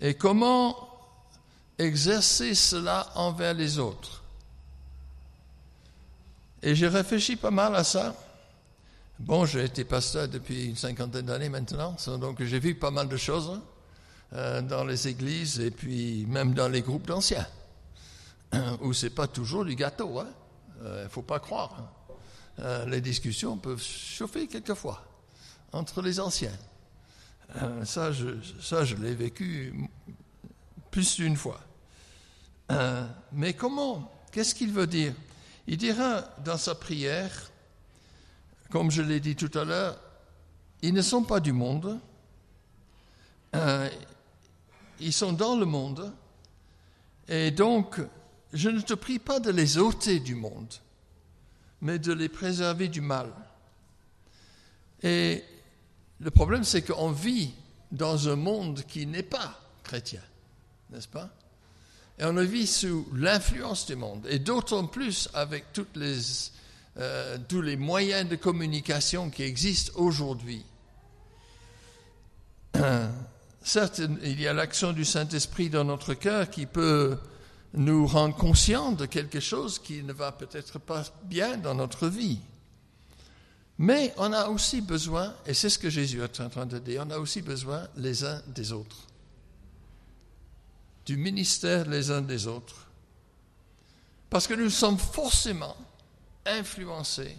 Et 0.00 0.14
comment 0.14 0.76
exercer 1.78 2.54
cela 2.54 3.10
envers 3.16 3.54
les 3.54 3.78
autres. 3.78 4.22
Et 6.62 6.74
j'ai 6.74 6.88
réfléchi 6.88 7.36
pas 7.36 7.50
mal 7.50 7.74
à 7.74 7.82
ça. 7.82 8.14
Bon, 9.18 9.46
j'ai 9.46 9.64
été 9.64 9.84
pasteur 9.84 10.28
depuis 10.28 10.66
une 10.66 10.76
cinquantaine 10.76 11.26
d'années 11.26 11.48
maintenant, 11.48 11.96
donc 12.18 12.42
j'ai 12.42 12.60
vu 12.60 12.76
pas 12.76 12.92
mal 12.92 13.08
de 13.08 13.16
choses 13.16 13.60
euh, 14.34 14.60
dans 14.60 14.84
les 14.84 15.08
églises 15.08 15.58
et 15.58 15.70
puis 15.70 16.26
même 16.26 16.52
dans 16.52 16.68
les 16.68 16.82
groupes 16.82 17.06
d'anciens, 17.06 17.46
où 18.82 18.92
c'est 18.92 19.08
pas 19.08 19.26
toujours 19.26 19.64
du 19.64 19.74
gâteau. 19.74 20.12
Il 20.16 20.20
hein. 20.20 20.26
ne 20.82 20.86
euh, 20.86 21.08
faut 21.08 21.22
pas 21.22 21.40
croire. 21.40 21.74
Hein. 21.78 22.14
Euh, 22.60 22.86
les 22.86 23.00
discussions 23.00 23.56
peuvent 23.56 23.82
chauffer 23.82 24.46
quelquefois 24.46 25.02
entre 25.72 26.02
les 26.02 26.20
anciens. 26.20 26.52
ça, 27.84 28.12
je, 28.12 28.36
ça, 28.60 28.84
je 28.84 28.96
l'ai 28.96 29.14
vécu 29.14 29.88
plus 30.90 31.16
d'une 31.16 31.36
fois. 31.36 31.60
mais 33.32 33.54
comment 33.54 34.12
Qu'est-ce 34.30 34.54
qu'il 34.54 34.72
veut 34.72 34.86
dire? 34.86 35.14
Il 35.66 35.78
dira 35.78 36.22
dans 36.44 36.58
sa 36.58 36.74
prière, 36.74 37.50
comme 38.70 38.90
je 38.90 39.00
l'ai 39.00 39.20
dit 39.20 39.36
tout 39.36 39.56
à 39.58 39.64
l'heure, 39.64 39.98
ils 40.82 40.92
ne 40.92 41.02
sont 41.02 41.22
pas 41.22 41.40
du 41.40 41.52
monde, 41.52 41.98
ils 45.00 45.12
sont 45.12 45.32
dans 45.32 45.56
le 45.56 45.66
monde, 45.66 46.12
et 47.28 47.50
donc 47.50 48.00
je 48.52 48.70
ne 48.70 48.80
te 48.80 48.94
prie 48.94 49.18
pas 49.18 49.40
de 49.40 49.50
les 49.50 49.78
ôter 49.78 50.20
du 50.20 50.34
monde, 50.34 50.74
mais 51.80 51.98
de 51.98 52.12
les 52.12 52.28
préserver 52.28 52.88
du 52.88 53.00
mal. 53.00 53.32
Et 55.02 55.44
le 56.20 56.30
problème, 56.30 56.64
c'est 56.64 56.82
qu'on 56.82 57.12
vit 57.12 57.52
dans 57.92 58.28
un 58.28 58.36
monde 58.36 58.82
qui 58.88 59.06
n'est 59.06 59.22
pas 59.22 59.60
chrétien, 59.84 60.22
n'est-ce 60.90 61.08
pas? 61.08 61.30
Et 62.18 62.24
on 62.24 62.34
vit 62.42 62.66
sous 62.66 63.06
l'influence 63.14 63.86
du 63.86 63.94
monde, 63.94 64.26
et 64.28 64.40
d'autant 64.40 64.86
plus 64.86 65.28
avec 65.34 65.66
les, 65.94 66.18
euh, 66.96 67.38
tous 67.48 67.62
les 67.62 67.76
moyens 67.76 68.28
de 68.28 68.34
communication 68.34 69.30
qui 69.30 69.44
existent 69.44 69.92
aujourd'hui. 69.96 70.64
Certes, 73.62 74.00
il 74.22 74.40
y 74.40 74.46
a 74.46 74.52
l'action 74.52 74.92
du 74.92 75.04
Saint-Esprit 75.04 75.68
dans 75.70 75.84
notre 75.84 76.14
cœur 76.14 76.48
qui 76.48 76.66
peut 76.66 77.18
nous 77.74 78.06
rendre 78.06 78.34
conscients 78.36 78.92
de 78.92 79.06
quelque 79.06 79.40
chose 79.40 79.78
qui 79.78 80.02
ne 80.02 80.12
va 80.12 80.32
peut-être 80.32 80.78
pas 80.78 81.04
bien 81.24 81.56
dans 81.56 81.74
notre 81.74 82.08
vie. 82.08 82.40
Mais 83.78 84.12
on 84.16 84.32
a 84.32 84.48
aussi 84.48 84.80
besoin, 84.80 85.34
et 85.46 85.54
c'est 85.54 85.70
ce 85.70 85.78
que 85.78 85.90
Jésus 85.90 86.20
est 86.22 86.40
en 86.40 86.48
train 86.48 86.66
de 86.66 86.78
dire, 86.78 87.04
on 87.06 87.10
a 87.10 87.18
aussi 87.18 87.42
besoin 87.42 87.86
les 87.96 88.24
uns 88.24 88.42
des 88.48 88.72
autres, 88.72 89.06
du 91.06 91.16
ministère 91.16 91.88
les 91.88 92.10
uns 92.10 92.22
des 92.22 92.46
autres. 92.46 92.88
Parce 94.30 94.46
que 94.46 94.54
nous 94.54 94.70
sommes 94.70 94.98
forcément 94.98 95.76
influencés 96.44 97.36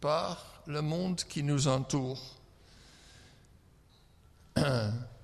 par 0.00 0.62
le 0.66 0.82
monde 0.82 1.22
qui 1.28 1.42
nous 1.42 1.68
entoure. 1.68 2.20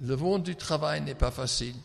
Le 0.00 0.16
monde 0.16 0.42
du 0.42 0.56
travail 0.56 1.00
n'est 1.02 1.14
pas 1.14 1.30
facile. 1.30 1.76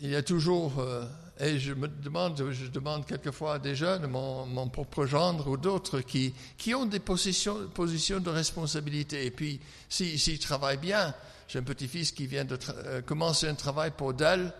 Il 0.00 0.10
y 0.10 0.16
a 0.16 0.22
toujours, 0.22 0.78
euh, 0.78 1.04
et 1.40 1.58
je 1.58 1.72
me 1.72 1.88
demande, 1.88 2.50
je 2.50 2.66
demande 2.66 3.06
quelquefois 3.06 3.54
à 3.54 3.58
des 3.58 3.74
jeunes, 3.74 4.06
mon, 4.06 4.68
propre 4.68 5.06
gendre 5.06 5.48
ou 5.48 5.56
d'autres, 5.56 6.00
qui, 6.00 6.34
ont 6.74 6.84
des 6.84 7.00
positions, 7.00 7.54
de 7.70 8.30
responsabilité. 8.30 9.24
Et 9.24 9.30
puis, 9.30 9.58
s'ils 9.88 10.38
travaillent 10.38 10.76
bien, 10.76 11.14
j'ai 11.48 11.60
un 11.60 11.62
petit-fils 11.62 12.12
qui 12.12 12.26
vient 12.26 12.44
de 12.44 12.58
euh, 12.68 13.00
commencer 13.00 13.48
un 13.48 13.54
travail 13.54 13.92
pour 13.96 14.12
Dell 14.12 14.52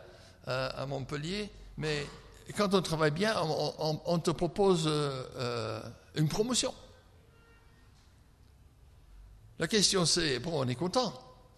euh, 0.49 0.71
à 0.75 0.87
Montpellier, 0.87 1.51
mais 1.77 2.07
quand 2.57 2.73
on 2.73 2.81
travaille 2.81 3.11
bien, 3.11 3.35
on, 3.39 4.19
te 4.21 4.31
propose 4.31 4.89
une 6.15 6.29
promotion. 6.29 6.73
La 9.59 9.69
question 9.69 10.05
c'est, 10.05 10.39
bon, 10.39 10.53
on 10.55 10.69
est 10.69 10.75
content, 10.75 11.13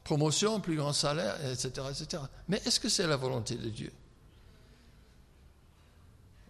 promotion, 0.04 0.60
plus 0.60 0.76
grand 0.76 0.92
salaire, 0.92 1.36
etc. 1.50 1.86
etc. 1.90 2.22
Mais 2.48 2.60
est-ce 2.64 2.80
que 2.80 2.88
c'est 2.88 3.06
la 3.06 3.16
volonté 3.16 3.56
de 3.56 3.68
Dieu? 3.68 3.92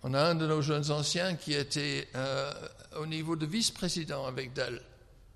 On 0.03 0.15
a 0.15 0.23
un 0.23 0.35
de 0.35 0.47
nos 0.47 0.63
jeunes 0.63 0.91
anciens 0.91 1.35
qui 1.35 1.55
était 1.55 2.09
euh, 2.15 2.53
au 2.97 3.07
niveau 3.07 3.35
de 3.35 3.47
vice-président 3.47 4.27
avec 4.27 4.53
Dell 4.53 4.81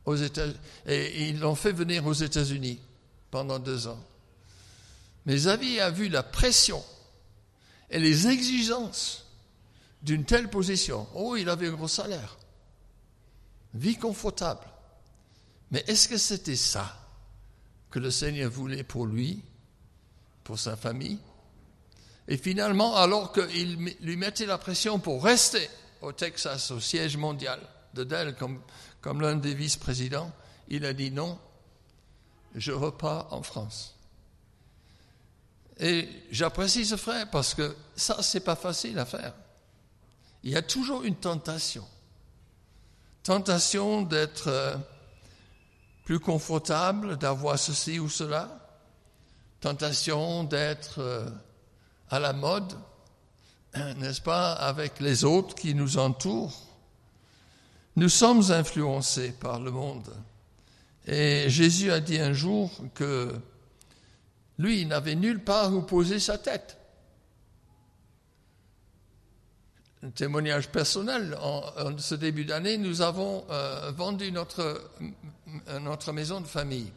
aux 0.05 0.15
États 0.15 0.47
et 0.87 1.29
ils 1.29 1.41
l'ont 1.41 1.55
fait 1.55 1.73
venir 1.73 2.07
aux 2.07 2.13
États-Unis 2.13 2.81
pendant 3.31 3.59
deux 3.59 3.89
ans. 3.89 3.99
Mais 5.27 5.35
Xavier 5.35 5.81
a 5.81 5.91
vu 5.91 6.09
la 6.09 6.23
pression 6.23 6.83
et 7.91 7.99
les 7.99 8.29
exigences 8.29 9.27
d'une 10.03 10.25
telle 10.25 10.49
position. 10.49 11.07
Oh, 11.15 11.37
il 11.37 11.49
avait 11.49 11.69
un 11.69 11.73
gros 11.73 11.89
salaire, 11.89 12.37
vie 13.75 13.97
confortable. 13.97 14.67
Mais 15.73 15.83
est-ce 15.89 16.07
que 16.07 16.19
c'était 16.19 16.55
ça 16.55 16.95
que 17.91 17.99
le 17.99 18.11
Seigneur 18.11 18.51
voulait 18.51 18.85
pour 18.85 19.07
lui, 19.07 19.43
pour 20.45 20.59
sa 20.59 20.77
famille? 20.77 21.19
Et 22.29 22.37
finalement, 22.37 22.95
alors 22.97 23.33
qu'il 23.33 23.77
lui 24.01 24.17
mettait 24.17 24.47
la 24.47 24.59
pression 24.59 25.01
pour 25.01 25.25
rester 25.25 25.69
au 26.03 26.13
Texas, 26.13 26.71
au 26.71 26.79
siège 26.79 27.17
mondial 27.17 27.59
de 27.95 28.05
Dell, 28.05 28.37
comme, 28.37 29.21
l'un 29.21 29.37
des 29.37 29.55
vice-présidents, 29.55 30.31
il 30.69 30.85
a 30.85 30.93
dit 30.93 31.11
non, 31.11 31.39
je 32.55 32.73
repars 32.73 33.33
en 33.33 33.43
France. 33.43 33.97
Et 35.79 36.07
j'apprécie 36.31 36.85
ce 36.85 36.97
frère 36.97 37.29
parce 37.31 37.55
que 37.55 37.75
ça, 37.97 38.23
c'est 38.23 38.41
pas 38.41 38.57
facile 38.57 38.99
à 38.99 39.07
faire. 39.07 39.35
Il 40.43 40.53
y 40.53 40.57
a 40.57 40.63
toujours 40.63 41.03
une 41.03 41.17
tentation. 41.17 41.87
Tentation 43.23 44.03
d'être 44.03 44.49
euh, 44.49 44.77
plus 46.05 46.21
confortable 46.21 47.17
d'avoir 47.17 47.59
ceci 47.59 47.99
ou 47.99 48.09
cela, 48.09 48.59
tentation 49.61 50.45
d'être 50.45 50.99
euh, 50.99 51.29
à 52.11 52.19
la 52.19 52.33
mode, 52.33 52.75
n'est-ce 53.75 54.21
pas, 54.21 54.53
avec 54.53 55.01
les 55.01 55.25
autres 55.25 55.55
qui 55.55 55.75
nous 55.75 55.99
entourent. 55.99 56.67
Nous 57.97 58.09
sommes 58.09 58.51
influencés 58.51 59.33
par 59.33 59.61
le 59.61 59.71
monde 59.71 60.11
Et 61.07 61.49
Jésus 61.49 61.93
a 61.93 62.01
dit 62.01 62.19
un 62.19 62.33
jour 62.33 62.71
que 62.95 63.33
lui, 64.59 64.83
il 64.83 64.89
n'avait 64.89 65.15
nulle 65.15 65.43
part 65.43 65.75
où 65.75 65.83
poser 65.83 66.19
sa 66.19 66.39
tête. 66.39 66.79
Un 70.05 70.11
témoignage 70.11 70.69
personnel. 70.69 71.39
En, 71.41 71.63
ce 71.99 72.17
début 72.17 72.45
d'année, 72.45 72.77
nous 72.77 73.03
avons 73.03 73.45
euh, 73.51 73.93
vendu 73.97 74.33
notre, 74.33 74.91
notre 75.81 76.13
maison 76.13 76.41
de 76.41 76.47
famille. 76.49 76.91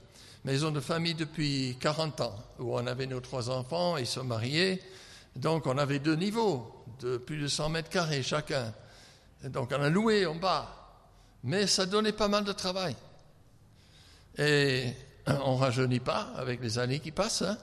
Maison 0.43 0.71
de 0.71 0.79
famille 0.79 1.13
depuis 1.13 1.77
40 1.79 2.21
ans, 2.21 2.35
où 2.57 2.75
on 2.75 2.87
avait 2.87 3.05
nos 3.05 3.19
trois 3.19 3.51
enfants, 3.51 3.97
ils 3.97 4.07
sont 4.07 4.23
mariés. 4.23 4.81
Donc 5.35 5.67
on 5.67 5.77
avait 5.77 5.99
deux 5.99 6.15
niveaux, 6.15 6.83
de 6.99 7.17
plus 7.17 7.39
de 7.39 7.47
100 7.47 7.69
mètres 7.69 7.89
carrés 7.89 8.23
chacun. 8.23 8.73
donc 9.43 9.71
on 9.71 9.83
a 9.83 9.89
loué 9.89 10.25
en 10.25 10.35
bas. 10.35 10.67
Mais 11.43 11.67
ça 11.67 11.85
donnait 11.85 12.11
pas 12.11 12.27
mal 12.27 12.43
de 12.43 12.53
travail. 12.53 12.95
Et 14.39 14.93
on 15.27 15.57
rajeunit 15.57 15.99
pas 15.99 16.31
avec 16.37 16.59
les 16.59 16.79
années 16.79 16.99
qui 16.99 17.11
passent. 17.11 17.43
Hein. 17.43 17.57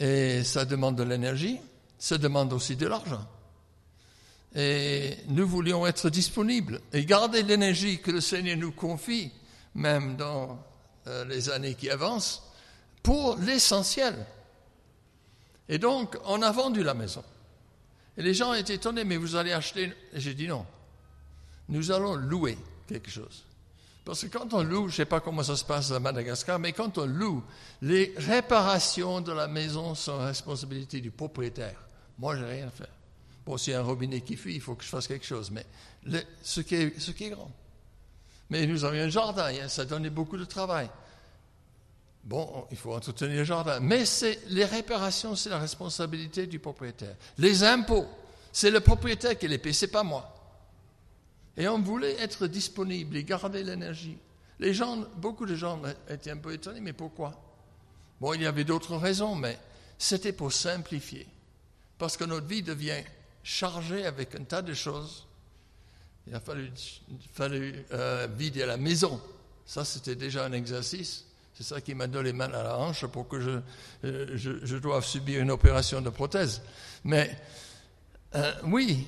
Et 0.00 0.42
ça 0.42 0.64
demande 0.64 0.96
de 0.96 1.04
l'énergie, 1.04 1.60
ça 1.98 2.18
demande 2.18 2.52
aussi 2.52 2.74
de 2.74 2.88
l'argent. 2.88 3.24
Et 4.58 5.18
nous 5.28 5.46
voulions 5.46 5.86
être 5.86 6.08
disponibles 6.08 6.80
et 6.94 7.04
garder 7.04 7.42
l'énergie 7.42 8.00
que 8.00 8.10
le 8.10 8.22
Seigneur 8.22 8.56
nous 8.56 8.72
confie, 8.72 9.30
même 9.74 10.16
dans 10.16 10.58
euh, 11.06 11.26
les 11.26 11.50
années 11.50 11.74
qui 11.74 11.90
avancent, 11.90 12.42
pour 13.02 13.36
l'essentiel. 13.36 14.14
Et 15.68 15.78
donc, 15.78 16.16
on 16.24 16.40
a 16.40 16.50
vendu 16.52 16.82
la 16.82 16.94
maison. 16.94 17.22
Et 18.16 18.22
les 18.22 18.32
gens 18.32 18.54
étaient 18.54 18.76
étonnés, 18.76 19.04
mais 19.04 19.18
vous 19.18 19.36
allez 19.36 19.52
acheter 19.52 19.92
J'ai 20.14 20.32
dit 20.32 20.48
non. 20.48 20.64
Nous 21.68 21.90
allons 21.90 22.14
louer 22.14 22.56
quelque 22.88 23.10
chose. 23.10 23.44
Parce 24.06 24.22
que 24.22 24.28
quand 24.28 24.54
on 24.54 24.62
loue, 24.62 24.82
je 24.88 24.92
ne 24.92 24.96
sais 24.96 25.04
pas 25.04 25.20
comment 25.20 25.42
ça 25.42 25.56
se 25.56 25.64
passe 25.64 25.90
à 25.90 26.00
Madagascar, 26.00 26.58
mais 26.58 26.72
quand 26.72 26.96
on 26.96 27.06
loue, 27.06 27.42
les 27.82 28.14
réparations 28.16 29.20
de 29.20 29.32
la 29.32 29.48
maison 29.48 29.94
sont 29.94 30.18
responsabilité 30.18 31.00
du 31.00 31.10
propriétaire. 31.10 31.76
Moi, 32.18 32.36
je 32.36 32.44
n'ai 32.44 32.52
rien 32.52 32.68
à 32.68 32.70
faire. 32.70 32.95
Bon, 33.46 33.56
s'il 33.56 33.72
y 33.72 33.76
a 33.76 33.80
un 33.80 33.84
robinet 33.84 34.20
qui 34.22 34.36
fuit, 34.36 34.56
il 34.56 34.60
faut 34.60 34.74
que 34.74 34.82
je 34.82 34.88
fasse 34.88 35.06
quelque 35.06 35.24
chose, 35.24 35.52
mais 35.52 35.64
ce, 36.42 36.60
qui 36.60 36.74
est, 36.74 37.30
grand. 37.30 37.50
Mais 38.50 38.66
nous 38.66 38.84
avions 38.84 39.04
un 39.04 39.08
jardin, 39.08 39.46
hein, 39.46 39.68
ça 39.68 39.84
donnait 39.84 40.10
beaucoup 40.10 40.36
de 40.36 40.44
travail. 40.44 40.90
Bon, 42.24 42.66
il 42.72 42.76
faut 42.76 42.92
entretenir 42.92 43.36
le 43.36 43.44
jardin. 43.44 43.78
Mais 43.78 44.02
les 44.48 44.64
réparations, 44.64 45.36
c'est 45.36 45.48
la 45.48 45.60
responsabilité 45.60 46.48
du 46.48 46.58
propriétaire. 46.58 47.14
Les 47.38 47.62
impôts, 47.62 48.06
c'est 48.50 48.72
le 48.72 48.80
propriétaire 48.80 49.38
qui 49.38 49.46
les 49.46 49.58
paie, 49.58 49.72
ce 49.72 49.86
n'est 49.86 49.92
pas 49.92 50.02
moi. 50.02 50.32
Et 51.56 51.68
on 51.68 51.80
voulait 51.80 52.20
être 52.20 52.48
disponible 52.48 53.16
et 53.16 53.22
garder 53.22 53.62
l'énergie. 53.62 54.18
Les 54.58 54.74
gens, 54.74 55.04
beaucoup 55.18 55.46
de 55.46 55.54
gens 55.54 55.80
étaient 56.08 56.32
un 56.32 56.36
peu 56.36 56.52
étonnés, 56.52 56.80
mais 56.80 56.92
pourquoi? 56.92 57.40
Bon, 58.20 58.32
il 58.32 58.42
y 58.42 58.46
avait 58.46 58.64
d'autres 58.64 58.96
raisons, 58.96 59.36
mais 59.36 59.56
c'était 59.98 60.32
pour 60.32 60.52
simplifier. 60.52 61.28
Parce 61.96 62.16
que 62.16 62.24
notre 62.24 62.46
vie 62.46 62.62
devient 62.62 63.04
chargée 63.46 64.04
avec 64.04 64.34
un 64.34 64.42
tas 64.42 64.60
de 64.60 64.74
choses. 64.74 65.24
Il 66.26 66.34
a 66.34 66.40
fallu, 66.40 67.84
euh, 67.92 68.26
vider 68.36 68.66
la 68.66 68.76
maison. 68.76 69.20
Ça, 69.64 69.84
c'était 69.84 70.16
déjà 70.16 70.44
un 70.44 70.52
exercice. 70.52 71.24
C'est 71.54 71.62
ça 71.62 71.80
qui 71.80 71.94
m'a 71.94 72.08
donné 72.08 72.32
mains 72.32 72.52
à 72.52 72.64
la 72.64 72.76
hanche 72.76 73.06
pour 73.06 73.28
que 73.28 73.40
je, 73.40 73.60
euh, 74.04 74.36
je, 74.36 74.76
doive 74.76 75.04
subir 75.04 75.40
une 75.40 75.52
opération 75.52 76.00
de 76.00 76.10
prothèse. 76.10 76.60
Mais 77.04 77.38
euh, 78.34 78.52
oui, 78.64 79.06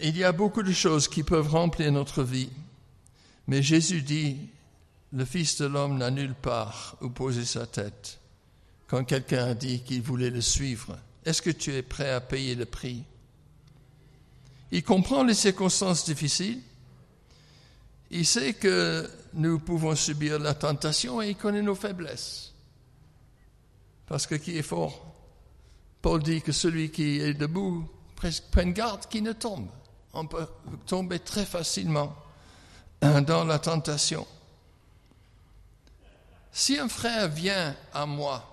il 0.00 0.16
y 0.16 0.24
a 0.24 0.32
beaucoup 0.32 0.62
de 0.62 0.72
choses 0.72 1.06
qui 1.06 1.22
peuvent 1.22 1.50
remplir 1.50 1.92
notre 1.92 2.22
vie, 2.22 2.50
mais 3.46 3.62
Jésus 3.62 4.00
dit, 4.00 4.38
le 5.12 5.24
Fils 5.26 5.60
de 5.60 5.66
l'homme 5.66 5.98
n'a 5.98 6.10
nulle 6.10 6.34
part 6.34 6.96
où 7.02 7.10
poser 7.10 7.44
sa 7.44 7.66
tête. 7.66 8.18
Quand 8.86 9.04
quelqu'un 9.04 9.48
a 9.48 9.54
dit 9.54 9.82
qu'il 9.82 10.00
voulait 10.00 10.30
le 10.30 10.40
suivre, 10.40 10.98
est-ce 11.26 11.42
que 11.42 11.50
tu 11.50 11.74
es 11.74 11.82
prêt 11.82 12.10
à 12.10 12.20
payer 12.20 12.54
le 12.54 12.64
prix? 12.64 13.04
Il 14.70 14.82
comprend 14.82 15.22
les 15.22 15.34
circonstances 15.34 16.04
difficiles. 16.04 16.60
Il 18.10 18.26
sait 18.26 18.54
que 18.54 19.10
nous 19.34 19.58
pouvons 19.58 19.94
subir 19.94 20.38
la 20.38 20.54
tentation 20.54 21.20
et 21.20 21.30
il 21.30 21.36
connaît 21.36 21.62
nos 21.62 21.74
faiblesses. 21.74 22.52
Parce 24.06 24.26
que 24.26 24.34
qui 24.34 24.56
est 24.56 24.62
fort? 24.62 25.14
Paul 26.02 26.22
dit 26.22 26.42
que 26.42 26.52
celui 26.52 26.90
qui 26.90 27.20
est 27.20 27.34
debout 27.34 27.88
prenne 28.50 28.72
garde 28.72 29.06
qu'il 29.08 29.22
ne 29.22 29.32
tombe. 29.32 29.68
On 30.12 30.26
peut 30.26 30.46
tomber 30.86 31.18
très 31.18 31.44
facilement 31.44 32.14
dans 33.00 33.44
la 33.44 33.58
tentation. 33.58 34.26
Si 36.52 36.78
un 36.78 36.88
frère 36.88 37.28
vient 37.28 37.74
à 37.92 38.06
moi 38.06 38.50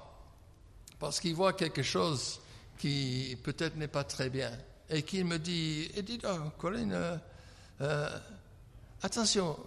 parce 0.97 1.19
qu'il 1.19 1.36
voit 1.36 1.54
quelque 1.54 1.84
chose 1.84 2.39
qui 2.78 3.38
peut-être 3.43 3.76
n'est 3.76 3.88
pas 3.88 4.04
très 4.04 4.30
bien 4.30 4.52
et 4.91 5.04
qu'il 5.04 5.25
me 5.25 5.39
dit, 5.39 5.89
et 5.95 6.01
dit 6.01 6.19
oh, 6.25 6.49
Colin, 6.58 6.91
euh, 6.91 7.17
euh, 7.80 8.10
attention, 9.01 9.58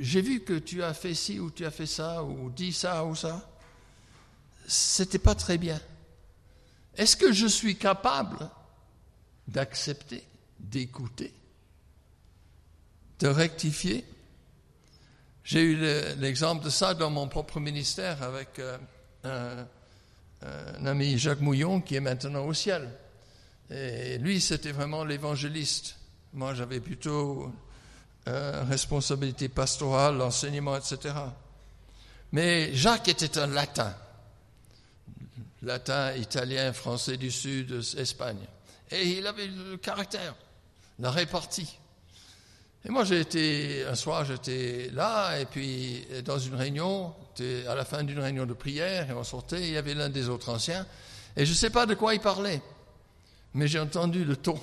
j'ai 0.00 0.20
vu 0.20 0.40
que 0.40 0.54
tu 0.54 0.82
as 0.82 0.92
fait 0.94 1.14
ci 1.14 1.38
ou 1.38 1.50
tu 1.50 1.64
as 1.64 1.70
fait 1.70 1.86
ça 1.86 2.24
ou 2.24 2.50
dit 2.50 2.72
ça 2.72 3.04
ou 3.04 3.14
ça, 3.14 3.48
c'était 4.66 5.18
pas 5.18 5.36
très 5.36 5.56
bien. 5.56 5.80
Est-ce 6.96 7.16
que 7.16 7.32
je 7.32 7.46
suis 7.46 7.76
capable 7.76 8.50
d'accepter, 9.46 10.24
d'écouter, 10.58 11.32
de 13.20 13.28
rectifier? 13.28 14.04
J'ai 15.44 15.62
eu 15.62 15.76
l'exemple 16.18 16.64
de 16.64 16.70
ça 16.70 16.92
dans 16.92 17.08
mon 17.08 17.28
propre 17.28 17.60
ministère 17.60 18.22
avec 18.22 18.58
euh, 18.58 18.76
un, 20.42 20.84
ami 20.86 21.16
Jacques 21.16 21.40
Mouillon 21.40 21.80
qui 21.80 21.94
est 21.94 22.00
maintenant 22.00 22.44
au 22.44 22.52
ciel. 22.52 22.90
Et 23.70 24.18
lui, 24.18 24.40
c'était 24.40 24.72
vraiment 24.72 25.04
l'évangéliste. 25.04 25.96
Moi, 26.32 26.54
j'avais 26.54 26.80
plutôt 26.80 27.52
euh, 28.28 28.64
responsabilité 28.68 29.48
pastorale, 29.48 30.16
l'enseignement, 30.16 30.76
etc. 30.76 31.14
Mais 32.32 32.74
Jacques 32.74 33.08
était 33.08 33.38
un 33.38 33.46
latin. 33.46 33.94
Latin, 35.62 36.14
italien, 36.14 36.72
français 36.72 37.16
du 37.16 37.30
Sud, 37.30 37.82
Espagne. 37.96 38.46
Et 38.90 39.18
il 39.18 39.26
avait 39.26 39.46
le 39.46 39.76
caractère, 39.76 40.34
la 40.98 41.10
répartie. 41.10 41.78
Et 42.84 42.90
moi, 42.90 43.04
j'ai 43.04 43.20
été, 43.20 43.84
un 43.84 43.94
soir, 43.94 44.24
j'étais 44.24 44.90
là, 44.92 45.38
et 45.38 45.46
puis 45.46 46.06
dans 46.24 46.38
une 46.38 46.54
réunion, 46.54 47.12
à 47.68 47.74
la 47.74 47.84
fin 47.84 48.04
d'une 48.04 48.20
réunion 48.20 48.46
de 48.46 48.54
prière, 48.54 49.10
et 49.10 49.12
on 49.12 49.24
sortait, 49.24 49.60
il 49.60 49.70
y 49.70 49.76
avait 49.76 49.94
l'un 49.94 50.08
des 50.08 50.28
autres 50.28 50.48
anciens, 50.48 50.86
et 51.36 51.44
je 51.44 51.50
ne 51.50 51.56
sais 51.56 51.70
pas 51.70 51.86
de 51.86 51.94
quoi 51.94 52.14
il 52.14 52.20
parlait, 52.20 52.62
mais 53.58 53.66
j'ai 53.66 53.80
entendu 53.80 54.24
le 54.24 54.36
ton. 54.36 54.58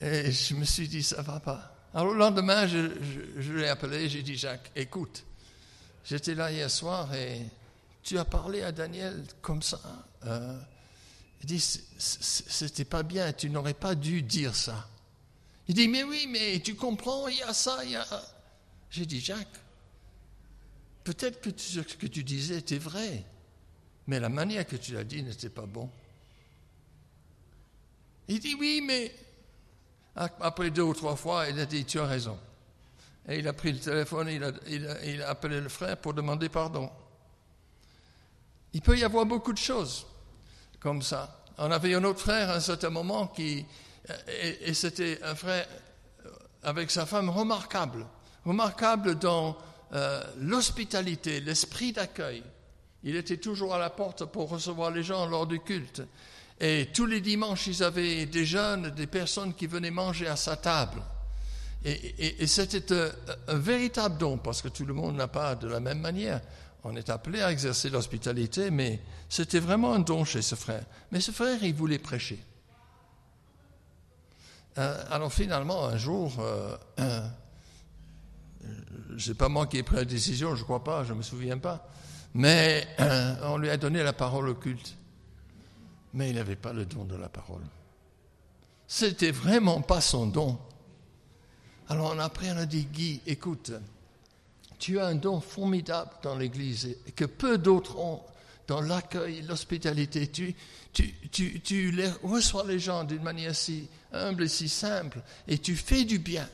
Et 0.00 0.30
je 0.30 0.54
me 0.54 0.64
suis 0.64 0.86
dit, 0.86 1.02
ça 1.02 1.22
va 1.22 1.40
pas. 1.40 1.74
Alors 1.92 2.12
le 2.12 2.18
lendemain, 2.18 2.68
je, 2.68 3.52
l'ai 3.52 3.66
appelé, 3.66 4.08
j'ai 4.08 4.22
dit, 4.22 4.36
Jacques, 4.36 4.70
écoute, 4.76 5.24
j'étais 6.04 6.36
là 6.36 6.52
hier 6.52 6.70
soir 6.70 7.12
et 7.12 7.40
tu 8.04 8.16
as 8.16 8.24
parlé 8.24 8.62
à 8.62 8.70
Daniel 8.70 9.24
comme 9.42 9.60
ça. 9.60 9.80
Euh, 10.24 10.56
il 11.40 11.46
dit, 11.46 11.58
c'était 11.98 12.84
pas 12.84 13.02
bien, 13.02 13.32
tu 13.32 13.50
n'aurais 13.50 13.74
pas 13.74 13.96
dû 13.96 14.22
dire 14.22 14.54
ça. 14.54 14.88
Il 15.66 15.74
dit, 15.74 15.88
mais 15.88 16.04
oui, 16.04 16.28
mais 16.30 16.60
tu 16.60 16.76
comprends, 16.76 17.26
il 17.26 17.38
y 17.38 17.42
a 17.42 17.52
ça, 17.52 17.84
il 17.84 17.90
y 17.90 17.96
a... 17.96 18.06
J'ai 18.88 19.04
dit, 19.04 19.18
Jacques, 19.18 19.60
peut-être 21.02 21.40
que 21.40 21.50
ce 21.56 21.80
que 21.80 22.06
tu 22.06 22.22
disais 22.22 22.58
était 22.58 22.78
vrai, 22.78 23.24
mais 24.06 24.20
la 24.20 24.28
manière 24.28 24.64
que 24.64 24.76
tu 24.76 24.92
l'as 24.92 25.02
dit 25.02 25.24
n'était 25.24 25.48
pas 25.48 25.66
bon. 25.66 25.90
Il 28.30 28.38
dit, 28.38 28.54
oui, 28.54 28.80
mais 28.86 29.12
après 30.14 30.70
deux 30.70 30.82
ou 30.82 30.94
trois 30.94 31.16
fois, 31.16 31.48
il 31.48 31.58
a 31.58 31.66
dit, 31.66 31.84
tu 31.84 31.98
as 31.98 32.06
raison. 32.06 32.38
Et 33.28 33.40
il 33.40 33.48
a 33.48 33.52
pris 33.52 33.72
le 33.72 33.80
téléphone, 33.80 34.28
il 34.68 35.20
a, 35.22 35.28
appelé 35.28 35.60
le 35.60 35.68
frère 35.68 35.96
pour 35.96 36.14
demander 36.14 36.48
pardon. 36.48 36.88
Il 38.72 38.82
peut 38.82 38.96
y 38.96 39.02
avoir 39.02 39.26
beaucoup 39.26 39.52
de 39.52 39.58
choses 39.58 40.06
comme 40.78 41.02
ça. 41.02 41.42
On 41.58 41.72
avait 41.72 41.92
un 41.92 42.04
autre 42.04 42.20
frère 42.20 42.50
à 42.50 42.54
un 42.54 42.60
certain 42.60 42.90
moment 42.90 43.26
qui, 43.26 43.66
et, 44.28 44.74
c'était 44.74 45.20
un 45.24 45.34
frère 45.34 45.66
avec 46.62 46.92
sa 46.92 47.06
femme 47.06 47.30
remarquable, 47.30 48.06
remarquable 48.44 49.16
dans 49.18 49.58
euh, 49.92 50.22
l'hospitalité, 50.38 51.40
l'esprit 51.40 51.92
d'accueil. 51.92 52.44
Il 53.02 53.16
était 53.16 53.38
toujours 53.38 53.74
à 53.74 53.78
la 53.80 53.90
porte 53.90 54.24
pour 54.26 54.50
recevoir 54.50 54.92
les 54.92 55.02
gens 55.02 55.26
lors 55.26 55.48
du 55.48 55.58
culte. 55.58 56.02
Et 56.60 56.88
tous 56.92 57.06
les 57.06 57.20
dimanches, 57.20 57.66
ils 57.68 57.82
avaient 57.82 58.26
des 58.26 58.44
jeunes, 58.44 58.90
des 58.90 59.06
personnes 59.06 59.54
qui 59.54 59.66
venaient 59.66 59.90
manger 59.90 60.26
à 60.26 60.36
sa 60.36 60.56
table. 60.56 61.02
Et, 61.82 62.46
c'était 62.46 62.92
un, 63.48 63.54
véritable 63.54 64.18
don, 64.18 64.36
parce 64.36 64.60
que 64.60 64.68
tout 64.68 64.84
le 64.84 64.92
monde 64.92 65.16
n'a 65.16 65.28
pas 65.28 65.54
de 65.54 65.66
la 65.66 65.80
même 65.80 66.00
manière 66.00 66.42
on 66.84 66.96
est 66.96 67.10
appelé 67.10 67.42
à 67.42 67.50
exercer 67.50 67.90
l'hospitalité, 67.90 68.70
mais 68.70 69.00
c'était 69.28 69.60
vraiment 69.60 69.94
un 69.94 69.98
don 69.98 70.24
chez 70.24 70.42
ce 70.42 70.54
frère. 70.54 70.84
Mais 71.12 71.20
ce 71.20 71.30
frère, 71.30 71.62
il 71.62 71.74
voulait 71.74 71.98
prêcher. 71.98 72.42
Euh, 74.78 75.04
alors 75.10 75.32
finalement, 75.32 75.86
un 75.86 75.96
jour, 75.96 76.32
euh, 76.38 77.28
c'est 79.18 79.36
pas 79.36 79.48
moi 79.48 79.66
qui 79.66 79.78
ai 79.78 79.82
pris 79.82 79.96
la 79.96 80.04
décision, 80.04 80.54
je 80.54 80.64
crois 80.64 80.84
pas, 80.84 81.04
je 81.04 81.12
me 81.12 81.22
souviens 81.22 81.58
pas. 81.58 81.86
Mais 82.32 82.86
euh, 83.00 83.34
on 83.44 83.58
lui 83.58 83.68
a 83.68 83.76
donné 83.76 84.02
la 84.02 84.12
parole 84.12 84.48
au 84.48 84.54
culte. 84.54 84.96
Mais 86.14 86.30
il 86.30 86.36
n'avait 86.36 86.56
pas 86.56 86.72
le 86.72 86.84
don 86.84 87.04
de 87.04 87.16
la 87.16 87.28
parole. 87.28 87.62
C'était 88.86 89.30
vraiment 89.30 89.82
pas 89.82 90.00
son 90.00 90.26
don. 90.26 90.58
Alors 91.88 92.12
on 92.14 92.18
a 92.18 92.28
on 92.28 92.56
a 92.56 92.66
dit, 92.66 92.84
Guy, 92.86 93.20
écoute, 93.26 93.72
tu 94.78 94.98
as 94.98 95.06
un 95.06 95.14
don 95.14 95.40
formidable 95.40 96.10
dans 96.22 96.36
l'Église 96.36 96.96
que 97.14 97.24
peu 97.24 97.58
d'autres 97.58 97.98
ont 97.98 98.22
dans 98.70 98.80
l'accueil, 98.80 99.42
l'hospitalité. 99.42 100.30
Tu, 100.30 100.54
reçois 102.22 102.64
les 102.64 102.78
gens 102.78 103.02
d'une 103.02 103.22
manière 103.22 103.54
si 103.54 103.88
humble 104.12 104.44
et 104.44 104.48
si 104.48 104.68
simple 104.68 105.20
et 105.48 105.58
tu 105.58 105.74
fais 105.74 106.04
du 106.04 106.20
bien. 106.20 106.48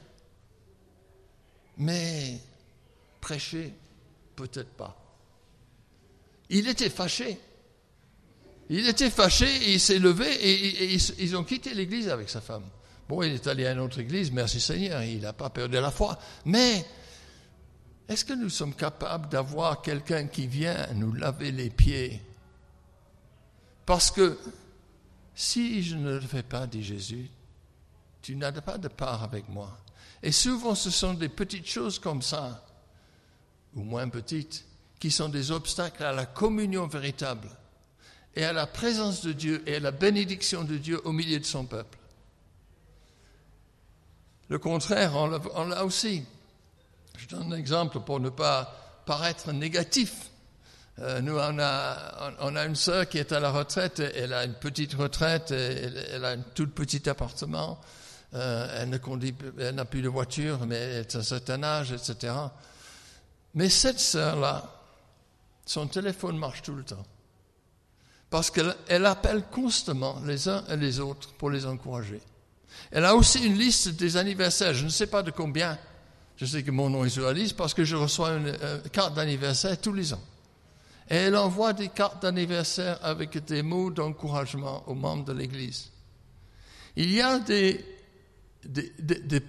Mais 1.76 2.40
prêcher, 3.20 3.72
peut-être 4.34 4.70
pas. 4.70 4.96
Il 6.48 6.68
était 6.68 6.88
fâché. 6.88 7.38
Il 8.68 8.88
était 8.88 9.10
fâché 9.10 9.72
il 9.72 9.80
s'est 9.80 9.98
levé 9.98 10.26
et, 10.26 10.94
ils 10.94 11.36
ont 11.36 11.44
quitté 11.44 11.72
l'église 11.74 12.08
avec 12.08 12.28
sa 12.28 12.40
femme. 12.40 12.64
Bon, 13.08 13.22
il 13.22 13.32
est 13.32 13.46
allé 13.46 13.66
à 13.66 13.72
une 13.72 13.78
autre 13.78 14.00
église, 14.00 14.32
merci 14.32 14.60
Seigneur, 14.60 15.02
il 15.02 15.20
n'a 15.20 15.32
pas 15.32 15.50
perdu 15.50 15.74
la 15.74 15.92
foi. 15.92 16.18
Mais 16.44 16.84
est-ce 18.08 18.24
que 18.24 18.32
nous 18.32 18.50
sommes 18.50 18.74
capables 18.74 19.28
d'avoir 19.28 19.82
quelqu'un 19.82 20.26
qui 20.26 20.48
vient 20.48 20.88
nous 20.94 21.12
laver 21.12 21.52
les 21.52 21.70
pieds? 21.70 22.20
Parce 23.84 24.10
que 24.10 24.36
si 25.36 25.84
je 25.84 25.94
ne 25.94 26.14
le 26.14 26.20
fais 26.20 26.42
pas, 26.42 26.66
dit 26.66 26.82
Jésus, 26.82 27.30
tu 28.22 28.34
n'as 28.34 28.50
pas 28.52 28.78
de 28.78 28.88
part 28.88 29.22
avec 29.22 29.48
moi. 29.48 29.70
Et 30.22 30.32
souvent 30.32 30.74
ce 30.74 30.90
sont 30.90 31.14
des 31.14 31.28
petites 31.28 31.68
choses 31.68 32.00
comme 32.00 32.22
ça, 32.22 32.66
ou 33.76 33.82
moins 33.82 34.08
petites, 34.08 34.64
qui 34.98 35.12
sont 35.12 35.28
des 35.28 35.52
obstacles 35.52 36.02
à 36.02 36.12
la 36.12 36.26
communion 36.26 36.88
véritable 36.88 37.48
et 38.36 38.44
à 38.44 38.52
la 38.52 38.66
présence 38.66 39.22
de 39.22 39.32
Dieu 39.32 39.62
et 39.66 39.76
à 39.76 39.80
la 39.80 39.90
bénédiction 39.90 40.62
de 40.62 40.76
Dieu 40.76 41.00
au 41.04 41.12
milieu 41.12 41.40
de 41.40 41.44
son 41.44 41.64
peuple. 41.64 41.98
Le 44.48 44.58
contraire, 44.58 45.12
on 45.16 45.64
l'a 45.64 45.84
aussi. 45.84 46.22
Je 47.16 47.26
donne 47.26 47.52
un 47.52 47.56
exemple 47.56 48.00
pour 48.00 48.20
ne 48.20 48.28
pas 48.28 49.02
paraître 49.06 49.52
négatif. 49.52 50.30
Euh, 50.98 51.20
nous, 51.20 51.36
on 51.36 51.58
a, 51.58 52.66
une 52.66 52.76
sœur 52.76 53.08
qui 53.08 53.18
est 53.18 53.32
à 53.32 53.40
la 53.40 53.50
retraite, 53.50 54.00
elle 54.00 54.32
a 54.32 54.44
une 54.44 54.54
petite 54.54 54.94
retraite, 54.94 55.50
elle, 55.50 56.24
a 56.24 56.30
un 56.30 56.40
tout 56.54 56.68
petit 56.68 57.08
appartement, 57.08 57.80
euh, 58.34 58.82
elle 58.82 59.00
elle 59.58 59.74
n'a 59.74 59.84
plus 59.84 60.02
de 60.02 60.08
voiture, 60.08 60.66
mais 60.66 60.76
elle 60.76 61.00
est 61.00 61.16
à 61.16 61.18
un 61.18 61.22
certain 61.22 61.62
âge, 61.62 61.92
etc. 61.92 62.32
Mais 63.54 63.68
cette 63.68 64.00
sœur-là, 64.00 64.72
son 65.66 65.86
téléphone 65.86 66.38
marche 66.38 66.62
tout 66.62 66.74
le 66.74 66.84
temps. 66.84 67.04
Parce 68.30 68.50
qu'elle 68.50 69.06
appelle 69.06 69.44
constamment 69.50 70.20
les 70.24 70.48
uns 70.48 70.64
et 70.68 70.76
les 70.76 71.00
autres 71.00 71.32
pour 71.34 71.50
les 71.50 71.64
encourager. 71.64 72.20
Elle 72.90 73.04
a 73.04 73.14
aussi 73.14 73.44
une 73.44 73.56
liste 73.56 73.90
des 73.90 74.16
anniversaires, 74.16 74.74
je 74.74 74.84
ne 74.84 74.90
sais 74.90 75.06
pas 75.06 75.22
de 75.22 75.30
combien. 75.30 75.78
Je 76.36 76.44
sais 76.44 76.62
que 76.62 76.70
mon 76.70 76.90
nom 76.90 77.04
est 77.04 77.10
sur 77.10 77.24
la 77.24 77.32
liste 77.32 77.56
parce 77.56 77.72
que 77.72 77.84
je 77.84 77.96
reçois 77.96 78.32
une 78.34 78.48
euh, 78.48 78.80
carte 78.92 79.14
d'anniversaire 79.14 79.80
tous 79.80 79.92
les 79.92 80.12
ans. 80.12 80.22
Et 81.08 81.14
elle 81.14 81.36
envoie 81.36 81.72
des 81.72 81.88
cartes 81.88 82.20
d'anniversaire 82.20 82.98
avec 83.02 83.42
des 83.44 83.62
mots 83.62 83.90
d'encouragement 83.90 84.82
aux 84.88 84.94
membres 84.94 85.24
de 85.24 85.32
l'Église. 85.32 85.90
Il 86.96 87.12
y 87.12 87.20
a 87.20 87.38
des, 87.38 87.84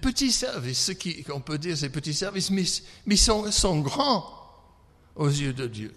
petits 0.00 0.32
services, 0.32 0.92
ce 0.92 1.22
qu'on 1.22 1.40
peut 1.40 1.58
dire 1.58 1.76
ces 1.76 1.88
petits 1.88 2.14
services, 2.14 2.50
mais, 2.50 2.64
ils 3.06 3.18
sont, 3.18 3.50
sont 3.50 3.80
grands 3.80 4.24
aux 5.16 5.28
yeux 5.28 5.52
de 5.52 5.66
Dieu 5.66 5.92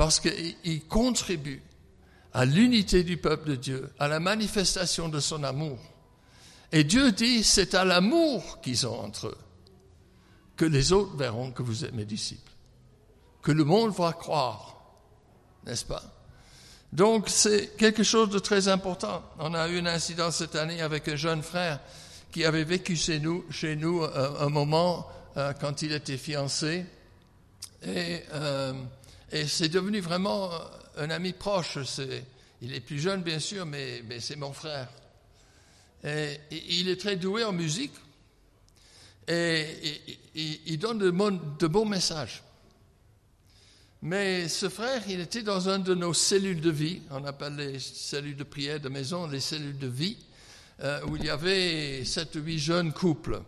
parce 0.00 0.18
qu'il 0.18 0.86
contribue 0.88 1.60
à 2.32 2.46
l'unité 2.46 3.04
du 3.04 3.18
peuple 3.18 3.50
de 3.50 3.56
Dieu, 3.56 3.92
à 3.98 4.08
la 4.08 4.18
manifestation 4.18 5.10
de 5.10 5.20
son 5.20 5.44
amour. 5.44 5.78
Et 6.72 6.84
Dieu 6.84 7.12
dit, 7.12 7.44
c'est 7.44 7.74
à 7.74 7.84
l'amour 7.84 8.62
qu'ils 8.62 8.86
ont 8.86 8.98
entre 8.98 9.26
eux 9.26 9.38
que 10.56 10.64
les 10.64 10.94
autres 10.94 11.14
verront 11.18 11.52
que 11.52 11.62
vous 11.62 11.84
êtes 11.84 11.92
mes 11.92 12.06
disciples, 12.06 12.50
que 13.42 13.52
le 13.52 13.62
monde 13.62 13.92
va 13.92 14.14
croire, 14.14 14.80
n'est-ce 15.66 15.84
pas? 15.84 16.02
Donc 16.94 17.28
c'est 17.28 17.76
quelque 17.76 18.02
chose 18.02 18.30
de 18.30 18.38
très 18.38 18.68
important. 18.68 19.22
On 19.38 19.52
a 19.52 19.68
eu 19.68 19.80
un 19.80 19.86
incident 19.86 20.30
cette 20.30 20.56
année 20.56 20.80
avec 20.80 21.08
un 21.08 21.16
jeune 21.16 21.42
frère 21.42 21.78
qui 22.32 22.46
avait 22.46 22.64
vécu 22.64 22.96
chez 22.96 23.20
nous, 23.20 23.44
chez 23.50 23.76
nous 23.76 24.02
euh, 24.02 24.46
un, 24.46 24.48
moment 24.48 25.06
euh, 25.36 25.52
quand 25.60 25.82
il 25.82 25.92
était 25.92 26.16
fiancé. 26.16 26.86
Et 27.82 28.22
euh, 28.32 28.72
et 29.32 29.46
c'est 29.46 29.68
devenu 29.68 30.00
vraiment 30.00 30.50
un 30.96 31.10
ami 31.10 31.32
proche. 31.32 31.78
il 32.62 32.74
est 32.74 32.80
plus 32.80 32.98
jeune, 32.98 33.22
bien 33.22 33.38
sûr, 33.38 33.64
mais, 33.64 34.02
c'est 34.20 34.36
mon 34.36 34.52
frère. 34.52 34.88
Et, 36.04 36.38
il 36.50 36.88
est 36.88 37.00
très 37.00 37.16
doué 37.16 37.44
en 37.44 37.52
musique. 37.52 37.94
Et, 39.28 39.66
il 40.34 40.78
donne 40.78 40.98
de, 40.98 41.10
de 41.10 41.66
bons 41.66 41.86
messages. 41.86 42.42
Mais 44.02 44.48
ce 44.48 44.68
frère, 44.68 45.02
il 45.08 45.20
était 45.20 45.42
dans 45.42 45.68
une 45.68 45.82
de 45.82 45.94
nos 45.94 46.14
cellules 46.14 46.62
de 46.62 46.70
vie, 46.70 47.02
on 47.10 47.24
appelle 47.26 47.56
les 47.56 47.78
cellules 47.78 48.36
de 48.36 48.44
prière 48.44 48.80
de 48.80 48.88
maison, 48.88 49.26
les 49.26 49.40
cellules 49.40 49.76
de 49.76 49.88
vie, 49.88 50.16
euh, 50.82 51.04
où 51.06 51.16
il 51.16 51.24
y 51.24 51.30
avait 51.30 52.02
sept 52.06 52.34
ou 52.36 52.40
huit 52.40 52.58
jeunes 52.58 52.94
couples. 52.94 53.42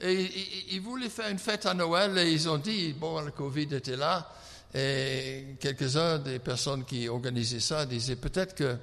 Et 0.00 0.30
ils 0.70 0.80
voulaient 0.80 1.10
faire 1.10 1.28
une 1.28 1.38
fête 1.38 1.66
à 1.66 1.74
Noël 1.74 2.16
et 2.16 2.32
ils 2.32 2.48
ont 2.48 2.56
dit, 2.56 2.94
bon, 2.94 3.20
le 3.20 3.30
Covid 3.30 3.68
était 3.74 3.96
là, 3.96 4.34
et 4.74 5.56
quelques-uns 5.60 6.18
des 6.18 6.38
personnes 6.38 6.84
qui 6.84 7.08
organisaient 7.08 7.60
ça 7.60 7.84
disaient 7.84 8.16
peut-être 8.16 8.54
que 8.54 8.78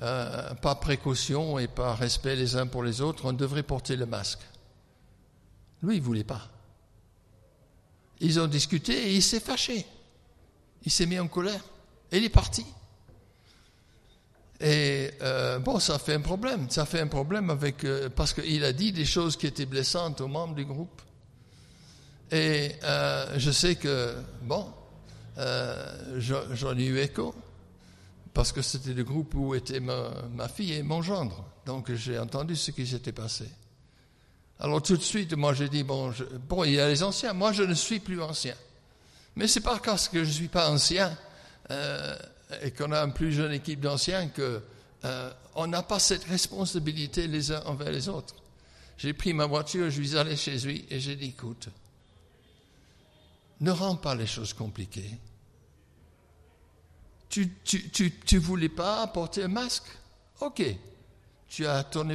euh, 0.00 0.54
par 0.54 0.80
précaution 0.80 1.60
et 1.60 1.68
par 1.68 1.96
respect 1.96 2.34
les 2.34 2.56
uns 2.56 2.66
pour 2.66 2.82
les 2.82 3.00
autres, 3.00 3.26
on 3.26 3.32
devrait 3.32 3.62
porter 3.62 3.94
le 3.94 4.06
masque. 4.06 4.40
Lui, 5.82 5.96
il 5.96 6.00
ne 6.00 6.04
voulait 6.04 6.24
pas. 6.24 6.48
Ils 8.18 8.40
ont 8.40 8.48
discuté 8.48 9.10
et 9.10 9.14
il 9.14 9.22
s'est 9.22 9.38
fâché. 9.38 9.86
Il 10.84 10.90
s'est 10.90 11.06
mis 11.06 11.20
en 11.20 11.28
colère. 11.28 11.62
Et 12.10 12.18
il 12.18 12.24
est 12.24 12.30
parti. 12.30 12.66
Et 14.60 15.10
euh, 15.22 15.60
bon, 15.60 15.78
ça 15.78 16.00
fait 16.00 16.14
un 16.14 16.20
problème. 16.20 16.68
Ça 16.68 16.84
fait 16.84 17.00
un 17.00 17.06
problème 17.06 17.50
avec 17.50 17.84
euh, 17.84 18.08
parce 18.08 18.32
qu'il 18.32 18.64
a 18.64 18.72
dit 18.72 18.90
des 18.90 19.04
choses 19.04 19.36
qui 19.36 19.46
étaient 19.46 19.66
blessantes 19.66 20.20
aux 20.20 20.28
membres 20.28 20.54
du 20.54 20.64
groupe. 20.64 21.00
Et 22.32 22.72
je 23.36 23.50
sais 23.50 23.74
que 23.76 24.16
bon, 24.40 24.66
euh, 25.38 26.18
j'en 26.18 26.76
ai 26.76 26.84
eu 26.84 26.98
écho, 26.98 27.34
parce 28.34 28.52
que 28.52 28.62
c'était 28.62 28.94
le 28.94 29.04
groupe 29.04 29.34
où 29.34 29.54
était 29.54 29.80
ma, 29.80 30.48
fille 30.48 30.72
et 30.74 30.82
mon 30.82 31.02
gendre. 31.02 31.44
Donc 31.66 31.92
j'ai 31.92 32.18
entendu 32.18 32.56
ce 32.56 32.70
qui 32.70 32.86
s'était 32.86 33.12
passé. 33.12 33.48
Alors 34.58 34.82
tout 34.82 34.96
de 34.96 35.02
suite, 35.02 35.34
moi 35.34 35.54
j'ai 35.54 35.68
dit, 35.68 35.82
bon, 35.82 36.12
bon, 36.48 36.64
il 36.64 36.72
y 36.72 36.80
a 36.80 36.88
les 36.88 37.02
anciens, 37.02 37.32
moi 37.32 37.52
je 37.52 37.62
ne 37.62 37.74
suis 37.74 38.00
plus 38.00 38.22
ancien. 38.22 38.54
Mais 39.36 39.46
c'est 39.46 39.60
pas 39.60 39.78
parce 39.78 40.08
que 40.08 40.24
je 40.24 40.28
ne 40.28 40.34
suis 40.34 40.48
pas 40.48 40.70
ancien 40.70 41.16
euh, 41.70 42.16
et 42.62 42.70
qu'on 42.70 42.92
a 42.92 43.00
une 43.00 43.12
plus 43.12 43.32
jeune 43.32 43.52
équipe 43.52 43.80
d'anciens 43.80 44.28
que 44.28 44.62
euh, 45.04 45.32
on 45.54 45.66
n'a 45.66 45.82
pas 45.82 45.98
cette 45.98 46.24
responsabilité 46.24 47.26
les 47.26 47.50
uns 47.50 47.62
envers 47.64 47.90
les 47.90 48.08
autres. 48.08 48.34
J'ai 48.98 49.14
pris 49.14 49.32
ma 49.32 49.46
voiture, 49.46 49.90
je 49.90 50.02
suis 50.02 50.16
allé 50.16 50.36
chez 50.36 50.58
lui 50.58 50.84
et 50.90 51.00
j'ai 51.00 51.16
dit, 51.16 51.28
écoute, 51.28 51.68
ne 53.62 53.70
rends 53.70 53.96
pas 53.96 54.14
les 54.14 54.26
choses 54.26 54.52
compliquées. 54.52 55.18
Tu, 57.28 57.50
tu, 57.64 58.38
voulais 58.38 58.68
pas 58.68 59.06
porter 59.06 59.44
un 59.44 59.48
masque? 59.48 59.86
Ok. 60.40 60.62
Tu 61.48 61.66
as 61.66 61.84
ton, 61.84 62.10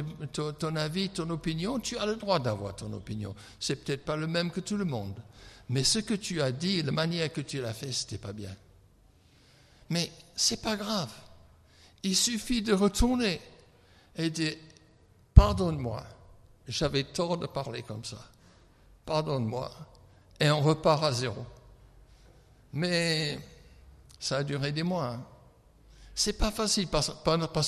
avis, 0.76 1.08
ton 1.08 1.30
opinion, 1.30 1.80
tu 1.80 1.96
as 1.96 2.06
le 2.06 2.16
droit 2.16 2.38
d'avoir 2.38 2.76
ton 2.76 2.92
opinion. 2.92 3.34
C'est 3.58 3.76
peut-être 3.76 4.04
pas 4.04 4.16
le 4.16 4.28
même 4.28 4.50
que 4.50 4.60
tout 4.60 4.76
le 4.76 4.84
monde. 4.84 5.14
Mais 5.70 5.82
ce 5.82 5.98
que 5.98 6.14
tu 6.14 6.40
as 6.40 6.52
dit, 6.52 6.82
la 6.82 6.92
manière 6.92 7.32
que 7.32 7.40
tu 7.40 7.60
l'as 7.60 7.74
fait, 7.74 7.92
c'était 7.92 8.18
pas 8.18 8.32
bien. 8.32 8.54
Mais 9.90 10.12
c'est 10.36 10.62
pas 10.62 10.76
grave. 10.76 11.12
Il 12.04 12.14
suffit 12.14 12.62
de 12.62 12.72
retourner 12.72 13.40
et 14.16 14.30
dire 14.30 14.54
Pardonne-moi, 15.34 16.04
j'avais 16.68 17.04
tort 17.04 17.38
de 17.38 17.46
parler 17.46 17.82
comme 17.82 18.04
ça. 18.04 18.24
Pardonne-moi 19.04 19.72
et 20.40 20.50
on 20.50 20.60
repart 20.60 21.02
à 21.04 21.12
zéro. 21.12 21.44
Mais 22.72 23.38
ça 24.20 24.38
a 24.38 24.42
duré 24.42 24.72
des 24.72 24.82
mois. 24.82 25.14
Hein. 25.14 25.24
C'est 26.14 26.34
pas 26.34 26.50
facile 26.50 26.88
parce, 26.88 27.10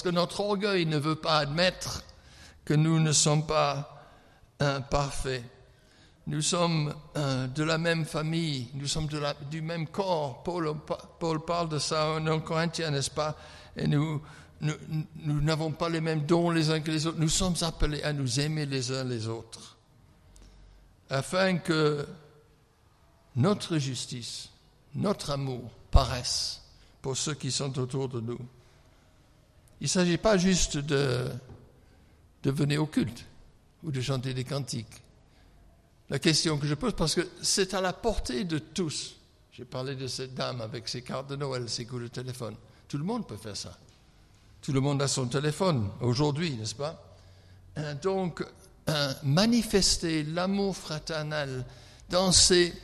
que 0.03 0.09
notre 0.09 0.41
orgueil 0.41 0.87
ne 0.87 0.99
veut 0.99 1.17
pas 1.17 1.39
admettre 1.39 2.03
que 2.65 2.75
nous 2.75 2.99
ne 2.99 3.13
sommes 3.13 3.47
pas 3.47 3.97
parfaits. 4.91 5.45
Nous 6.27 6.43
sommes 6.43 6.95
de 7.15 7.63
la 7.63 7.79
même 7.79 8.05
famille, 8.05 8.69
nous 8.75 8.87
sommes 8.87 9.09
du 9.51 9.63
même 9.63 9.87
corps. 9.87 10.43
Paul, 10.43 11.45
parle 11.47 11.69
de 11.69 11.79
ça 11.79 12.11
en 12.11 12.41
Corinthiens, 12.41 12.91
n'est-ce 12.91 13.11
pas? 13.11 13.37
Et 13.77 13.87
nous 13.87 14.21
n'avons 14.61 15.73
pas 15.73 15.89
les 15.89 16.01
mêmes 16.01 16.27
dons 16.27 16.51
les 16.51 16.71
uns 16.71 16.81
que 16.81 16.91
les 16.91 17.07
autres. 17.07 17.19
Nous 17.19 17.29
sommes 17.29 17.55
appelés 17.63 18.03
à 18.03 18.13
nous 18.13 18.41
aimer 18.41 18.67
les 18.67 18.91
uns 18.91 19.05
les 19.05 19.29
autres. 19.29 19.77
afin 21.11 21.59
que 21.59 22.07
notre 23.41 23.79
justice, 23.79 24.51
notre 24.95 25.31
amour 25.31 25.71
paraissent 25.91 26.61
pour 27.03 27.17
ceux 27.17 27.35
qui 27.35 27.51
sont 27.51 27.77
autour 27.79 28.09
de 28.09 28.21
nous. 28.21 28.39
Il 29.81 29.85
ne 29.85 29.89
s'agit 29.89 30.19
pas 30.19 30.37
juste 30.37 30.77
de, 30.77 31.27
de 32.43 32.51
venir 32.51 32.83
au 32.83 32.87
culte 32.87 33.25
ou 33.83 33.91
de 33.91 34.01
chanter 34.01 34.35
des 34.35 34.45
cantiques. 34.45 35.03
La 36.11 36.19
question 36.19 36.59
que 36.59 36.67
je 36.67 36.75
pose, 36.75 36.93
parce 36.95 37.15
que 37.15 37.27
c'est 37.41 37.73
à 37.73 37.81
la 37.81 37.93
portée 37.93 38.45
de 38.45 38.59
tous. 38.59 39.17
J'ai 39.53 39.65
parlé 39.65 39.95
de 39.95 40.07
cette 40.07 40.35
dame 40.35 40.61
avec 40.61 40.89
ses 40.89 41.03
cartes 41.03 41.29
de 41.31 41.37
Noël, 41.37 41.69
ses 41.69 41.87
coups 41.87 42.03
de 42.03 42.09
téléphone. 42.09 42.57
Tout 42.89 42.99
le 42.99 43.05
monde 43.05 43.27
peut 43.27 43.37
faire 43.37 43.57
ça. 43.57 43.77
Tout 44.61 44.73
le 44.73 44.81
monde 44.81 45.01
a 45.01 45.09
son 45.09 45.27
téléphone 45.27 45.89
aujourd'hui, 46.01 46.53
n'est-ce 46.57 46.75
pas? 46.75 47.03
Euh, 47.79 47.95
Donc, 47.95 48.45
euh, 48.89 49.15
manifester 49.23 50.25
l'amour 50.25 50.77
fraternel 50.77 51.65
dans 52.11 52.33
ces, 52.33 52.75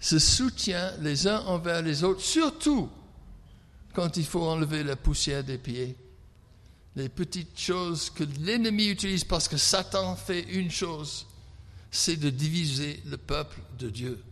ce 0.00 0.18
soutien 0.18 0.92
les 1.00 1.28
uns 1.28 1.40
envers 1.40 1.82
les 1.82 2.02
autres, 2.02 2.22
surtout 2.22 2.88
quand 3.92 4.16
il 4.16 4.24
faut 4.24 4.48
enlever 4.48 4.82
la 4.82 4.96
poussière 4.96 5.44
des 5.44 5.58
pieds. 5.58 5.94
Les 6.96 7.08
petites 7.08 7.58
choses 7.58 8.10
que 8.10 8.24
l'ennemi 8.40 8.88
utilise 8.88 9.24
parce 9.24 9.46
que 9.46 9.56
Satan 9.56 10.16
fait 10.16 10.40
une 10.40 10.70
chose, 10.70 11.26
c'est 11.90 12.16
de 12.16 12.30
diviser 12.30 13.00
le 13.06 13.16
peuple 13.16 13.60
de 13.78 13.90
Dieu. 13.90 14.22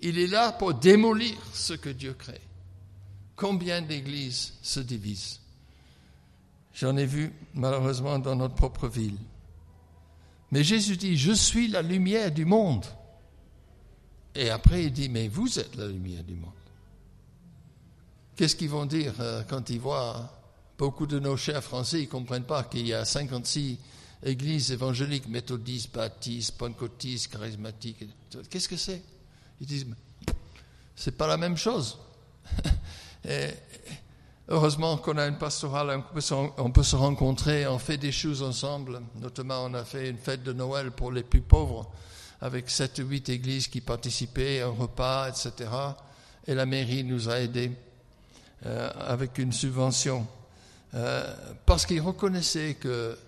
Il 0.00 0.18
est 0.18 0.26
là 0.26 0.52
pour 0.52 0.74
démolir 0.74 1.36
ce 1.52 1.74
que 1.74 1.90
Dieu 1.90 2.14
crée. 2.14 2.40
Combien 3.36 3.82
d'églises 3.82 4.54
se 4.62 4.80
divisent? 4.80 5.40
J'en 6.74 6.96
ai 6.96 7.06
vu 7.06 7.32
malheureusement 7.54 8.18
dans 8.18 8.36
notre 8.36 8.54
propre 8.54 8.88
ville. 8.88 9.18
Mais 10.50 10.64
Jésus 10.64 10.96
dit, 10.96 11.16
je 11.16 11.32
suis 11.32 11.68
la 11.68 11.82
lumière 11.82 12.32
du 12.32 12.44
monde. 12.44 12.86
Et 14.38 14.50
après 14.50 14.84
il 14.84 14.92
dit, 14.92 15.08
mais 15.08 15.26
vous 15.26 15.58
êtes 15.58 15.74
la 15.74 15.88
lumière 15.88 16.22
du 16.22 16.34
monde. 16.34 16.52
Qu'est-ce 18.36 18.54
qu'ils 18.54 18.70
vont 18.70 18.86
dire 18.86 19.12
euh, 19.18 19.42
quand 19.48 19.68
ils 19.68 19.80
voient 19.80 20.30
beaucoup 20.78 21.08
de 21.08 21.18
nos 21.18 21.36
chers 21.36 21.64
Français, 21.64 21.98
ils 21.98 22.04
ne 22.04 22.10
comprennent 22.10 22.44
pas 22.44 22.62
qu'il 22.62 22.86
y 22.86 22.94
a 22.94 23.04
56 23.04 23.78
églises 24.22 24.70
évangéliques, 24.70 25.26
méthodistes, 25.28 25.92
baptistes, 25.92 26.56
pentecôtistes, 26.56 27.32
charismatiques. 27.32 28.04
Qu'est-ce 28.48 28.68
que 28.68 28.76
c'est? 28.76 29.02
Ils 29.60 29.66
disent, 29.66 29.86
c'est 30.94 31.16
pas 31.16 31.26
la 31.26 31.36
même 31.36 31.56
chose. 31.56 31.98
Heureusement 34.48 34.98
qu'on 34.98 35.18
a 35.18 35.26
une 35.26 35.36
pastorale, 35.36 36.00
on 36.58 36.70
peut, 36.70 36.82
se 36.84 36.96
rencontrer, 36.96 37.66
on 37.66 37.80
fait 37.80 37.98
des 37.98 38.12
choses 38.12 38.44
ensemble. 38.44 39.02
Notamment, 39.20 39.64
on 39.64 39.74
a 39.74 39.84
fait 39.84 40.08
une 40.08 40.16
fête 40.16 40.44
de 40.44 40.52
Noël 40.52 40.92
pour 40.92 41.10
les 41.10 41.24
plus 41.24 41.40
pauvres, 41.40 41.90
avec 42.40 42.70
sept 42.70 42.98
ou 42.98 43.08
huit 43.08 43.28
églises 43.28 43.68
qui 43.68 43.80
participaient, 43.80 44.60
un 44.60 44.68
repas, 44.68 45.28
etc. 45.28 45.70
Et 46.46 46.54
la 46.54 46.66
mairie 46.66 47.04
nous 47.04 47.28
a 47.28 47.40
aidés 47.40 47.72
euh, 48.66 48.90
avec 48.98 49.38
une 49.38 49.52
subvention. 49.52 50.26
Euh, 50.94 51.34
parce 51.66 51.84
qu'ils 51.84 52.00
reconnaissaient 52.00 52.74
que 52.74 53.18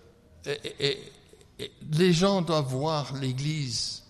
les 1.93 2.13
gens 2.13 2.41
doivent 2.41 2.69
voir 2.69 3.15
l'Église 3.17 4.03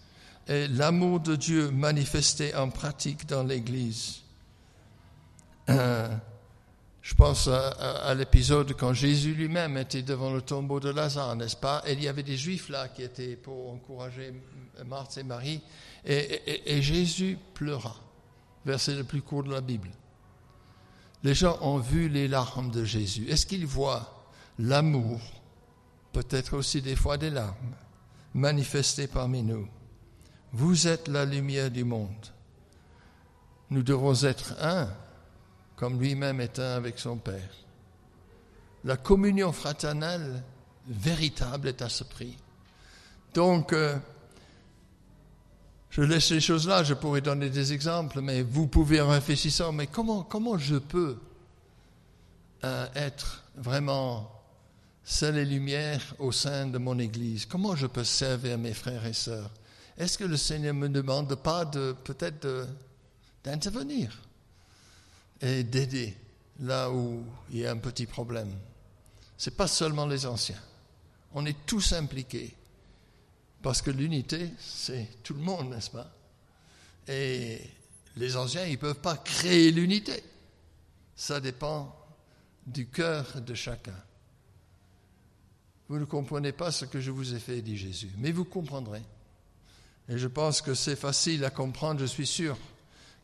et 0.48 0.68
l'amour 0.68 1.20
de 1.20 1.36
Dieu 1.36 1.70
manifesté 1.70 2.54
en 2.54 2.70
pratique 2.70 3.26
dans 3.26 3.44
l'Église. 3.44 4.20
Euh, 5.68 6.08
je 7.02 7.14
pense 7.14 7.48
à, 7.48 8.14
l'épisode 8.14 8.74
quand 8.76 8.92
Jésus 8.92 9.34
lui-même 9.34 9.78
était 9.78 10.02
devant 10.02 10.32
le 10.32 10.42
tombeau 10.42 10.80
de 10.80 10.90
Lazare, 10.90 11.34
n'est-ce 11.34 11.56
pas? 11.56 11.82
Et 11.86 11.94
il 11.94 12.02
y 12.02 12.08
avait 12.08 12.22
des 12.22 12.36
Juifs 12.36 12.68
là 12.68 12.88
qui 12.88 13.02
étaient 13.02 13.36
pour 13.36 13.70
encourager 13.70 14.34
Marthe 14.86 15.16
et 15.16 15.22
Marie, 15.22 15.62
et, 16.04 16.82
Jésus 16.82 17.38
pleura. 17.54 17.96
Verset 18.66 18.94
le 18.94 19.04
plus 19.04 19.22
court 19.22 19.42
de 19.42 19.50
la 19.50 19.62
Bible. 19.62 19.90
Les 21.22 21.34
gens 21.34 21.58
ont 21.62 21.78
vu 21.78 22.08
les 22.08 22.28
larmes 22.28 22.70
de 22.70 22.84
Jésus. 22.84 23.28
Est-ce 23.28 23.46
qu'ils 23.46 23.66
voient 23.66 24.26
l'amour, 24.58 25.20
peut-être 26.12 26.54
aussi 26.54 26.82
des 26.82 26.96
fois 26.96 27.16
des 27.16 27.30
larmes, 27.30 27.74
manifestées 28.34 29.06
parmi 29.06 29.42
nous? 29.42 29.66
Vous 30.52 30.86
êtes 30.86 31.08
la 31.08 31.24
lumière 31.24 31.70
du 31.70 31.84
monde. 31.84 32.26
Nous 33.70 33.82
devons 33.82 34.24
être 34.24 34.54
un 34.60 34.90
comme 35.80 35.98
lui-même 35.98 36.42
est 36.42 36.58
un 36.58 36.76
avec 36.76 36.98
son 36.98 37.16
Père. 37.16 37.54
La 38.84 38.98
communion 38.98 39.50
fraternelle 39.50 40.42
véritable 40.86 41.68
est 41.68 41.80
à 41.80 41.88
ce 41.88 42.04
prix. 42.04 42.36
Donc, 43.32 43.72
euh, 43.72 43.96
je 45.88 46.02
laisse 46.02 46.30
les 46.32 46.40
choses 46.40 46.68
là, 46.68 46.84
je 46.84 46.92
pourrais 46.92 47.22
donner 47.22 47.48
des 47.48 47.72
exemples, 47.72 48.20
mais 48.20 48.42
vous 48.42 48.66
pouvez 48.66 49.00
en 49.00 49.08
réfléchir, 49.08 49.72
mais 49.72 49.86
comment, 49.86 50.22
comment 50.22 50.58
je 50.58 50.76
peux 50.76 51.16
euh, 52.64 52.86
être 52.94 53.42
vraiment 53.56 54.30
seul 55.02 55.38
et 55.38 55.46
lumière 55.46 56.14
au 56.18 56.30
sein 56.30 56.66
de 56.66 56.76
mon 56.76 56.98
Église? 56.98 57.46
Comment 57.46 57.74
je 57.74 57.86
peux 57.86 58.04
servir 58.04 58.58
mes 58.58 58.74
frères 58.74 59.06
et 59.06 59.14
sœurs? 59.14 59.50
Est-ce 59.96 60.18
que 60.18 60.24
le 60.24 60.36
Seigneur 60.36 60.74
me 60.74 60.90
demande 60.90 61.34
pas 61.36 61.64
de 61.64 61.96
peut-être 62.04 62.68
d'intervenir? 63.42 64.12
Et 65.40 65.64
d'aider 65.64 66.16
là 66.60 66.90
où 66.90 67.24
il 67.50 67.58
y 67.58 67.66
a 67.66 67.70
un 67.70 67.78
petit 67.78 68.06
problème. 68.06 68.52
Ce 69.36 69.48
n'est 69.48 69.56
pas 69.56 69.68
seulement 69.68 70.06
les 70.06 70.26
anciens. 70.26 70.60
On 71.32 71.46
est 71.46 71.66
tous 71.66 71.92
impliqués. 71.92 72.54
Parce 73.62 73.82
que 73.82 73.90
l'unité, 73.90 74.50
c'est 74.58 75.22
tout 75.22 75.34
le 75.34 75.40
monde, 75.40 75.70
n'est-ce 75.70 75.90
pas? 75.90 76.10
Et 77.08 77.60
les 78.16 78.36
anciens, 78.36 78.64
ils 78.64 78.72
ne 78.72 78.76
peuvent 78.76 79.00
pas 79.00 79.16
créer 79.16 79.70
l'unité. 79.70 80.22
Ça 81.14 81.40
dépend 81.40 81.94
du 82.66 82.86
cœur 82.86 83.40
de 83.40 83.54
chacun. 83.54 83.96
Vous 85.88 85.98
ne 85.98 86.04
comprenez 86.04 86.52
pas 86.52 86.70
ce 86.70 86.84
que 86.84 87.00
je 87.00 87.10
vous 87.10 87.34
ai 87.34 87.38
fait, 87.38 87.62
dit 87.62 87.76
Jésus, 87.76 88.10
mais 88.18 88.30
vous 88.30 88.44
comprendrez. 88.44 89.02
Et 90.08 90.18
je 90.18 90.28
pense 90.28 90.62
que 90.62 90.74
c'est 90.74 90.96
facile 90.96 91.44
à 91.44 91.50
comprendre, 91.50 92.00
je 92.00 92.06
suis 92.06 92.26
sûr 92.26 92.56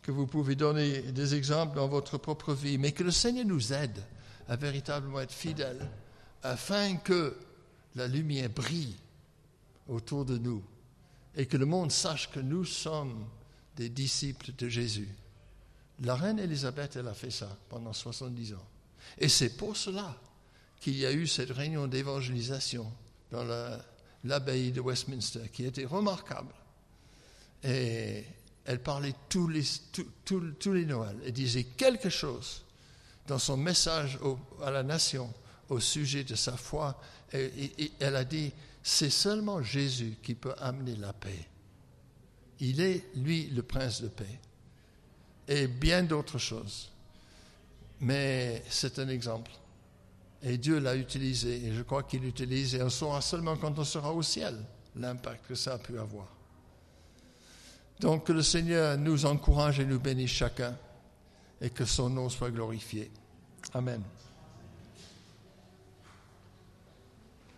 que 0.03 0.13
vous 0.13 0.27
pouvez 0.27 0.55
donner 0.55 1.01
des 1.13 1.35
exemples 1.35 1.77
dans 1.77 1.89
votre 1.89 2.19
propre 2.19 2.55
vie, 2.55 2.79
mais 2.79 2.93
que 2.93 3.03
le 3.03 3.11
Seigneur 3.11 3.45
nous 3.45 3.73
aide 3.73 4.03
à 4.49 4.57
véritablement 4.57 5.21
être 5.21 5.33
fidèles 5.33 5.89
afin 6.43 6.97
que 6.97 7.37
la 7.97 8.07
lumière 8.07 8.51
brille 8.51 8.97
autour 9.89 10.25
de 10.25 10.39
nous 10.39 10.63
et 11.35 11.47
que 11.47 11.57
le 11.57 11.67
monde 11.67 11.91
sache 11.91 12.31
que 12.31 12.41
nous 12.41 12.65
sommes 12.65 13.27
des 13.77 13.89
disciples 13.89 14.53
de 14.57 14.69
Jésus. 14.69 15.09
La 16.03 16.15
reine 16.15 16.39
Élisabeth, 16.39 16.97
elle 16.97 17.09
a 17.09 17.15
fait 17.15 17.31
ça 17.31 17.57
pendant 17.69 17.93
70 17.93 18.55
ans. 18.55 18.67
Et 19.19 19.29
c'est 19.29 19.57
pour 19.57 19.77
cela 19.77 20.17
qu'il 20.81 20.97
y 20.97 21.07
a 21.07 21.13
eu 21.13 21.27
cette 21.27 21.51
réunion 21.51 21.87
d'évangélisation 21.87 22.91
dans 23.31 23.45
l'abbaye 24.25 24.73
de 24.73 24.81
Westminster 24.81 25.49
qui 25.53 25.65
était 25.65 25.85
remarquable. 25.85 26.55
Et 27.65 28.25
elle 28.67 28.81
parlait 28.81 29.15
tous 29.29 29.49
les, 29.49 30.85
Noëls. 30.85 31.17
Elle 31.25 31.33
disait 31.33 31.65
quelque 31.65 32.11
chose 32.11 32.65
dans 33.29 33.39
son 33.39 33.57
message 33.57 34.19
à 34.63 34.71
la 34.71 34.83
nation 34.83 35.33
au 35.69 35.79
sujet 35.79 36.25
de 36.25 36.35
sa 36.35 36.57
foi. 36.57 37.01
Et, 37.33 37.93
elle 38.01 38.17
a 38.17 38.25
dit, 38.25 38.53
c'est 38.83 39.11
seulement 39.11 39.63
Jésus 39.63 40.17
qui 40.23 40.35
peut 40.35 40.55
amener 40.59 40.97
la 40.97 41.13
paix. 41.13 41.47
Il 42.59 42.81
est, 42.81 43.05
lui, 43.15 43.47
le 43.49 43.63
prince 43.63 44.03
de 44.03 44.09
paix. 44.09 44.41
Et 45.47 45.69
bien 45.69 46.03
d'autres 46.03 46.39
choses. 46.39 46.91
Mais 48.01 48.65
c'est 48.69 48.99
un 48.99 49.09
exemple. 49.09 49.53
Et 50.43 50.59
Dieu 50.59 50.81
l'a 50.81 50.97
utilisé. 50.97 51.67
Et 51.67 51.73
je 51.73 51.83
crois 51.83 52.03
qu'il 52.03 52.23
l'utilise. 52.23 52.75
Et 52.75 52.83
on 52.83 52.91
saura 52.91 53.21
seulement 53.21 53.57
quand 53.57 53.79
on 53.79 53.85
sera 53.85 54.13
au 54.13 54.23
ciel 54.23 54.59
l'impact 54.97 55.47
que 55.47 55.55
ça 55.55 55.75
a 55.75 55.79
pu 55.79 55.99
avoir. 55.99 56.36
Donc 58.01 58.25
que 58.25 58.33
le 58.33 58.43
Seigneur 58.43 58.99
nous 58.99 59.25
encourage 59.25 59.81
et 59.81 59.87
nous 59.87 59.99
bénisse 59.99 60.31
chacun 60.31 60.77
et 61.61 61.71
que 61.71 61.85
son 61.85 62.11
nom 62.11 62.29
soit 62.29 62.51
glorifié. 62.51 63.11
Amen. 63.73 64.03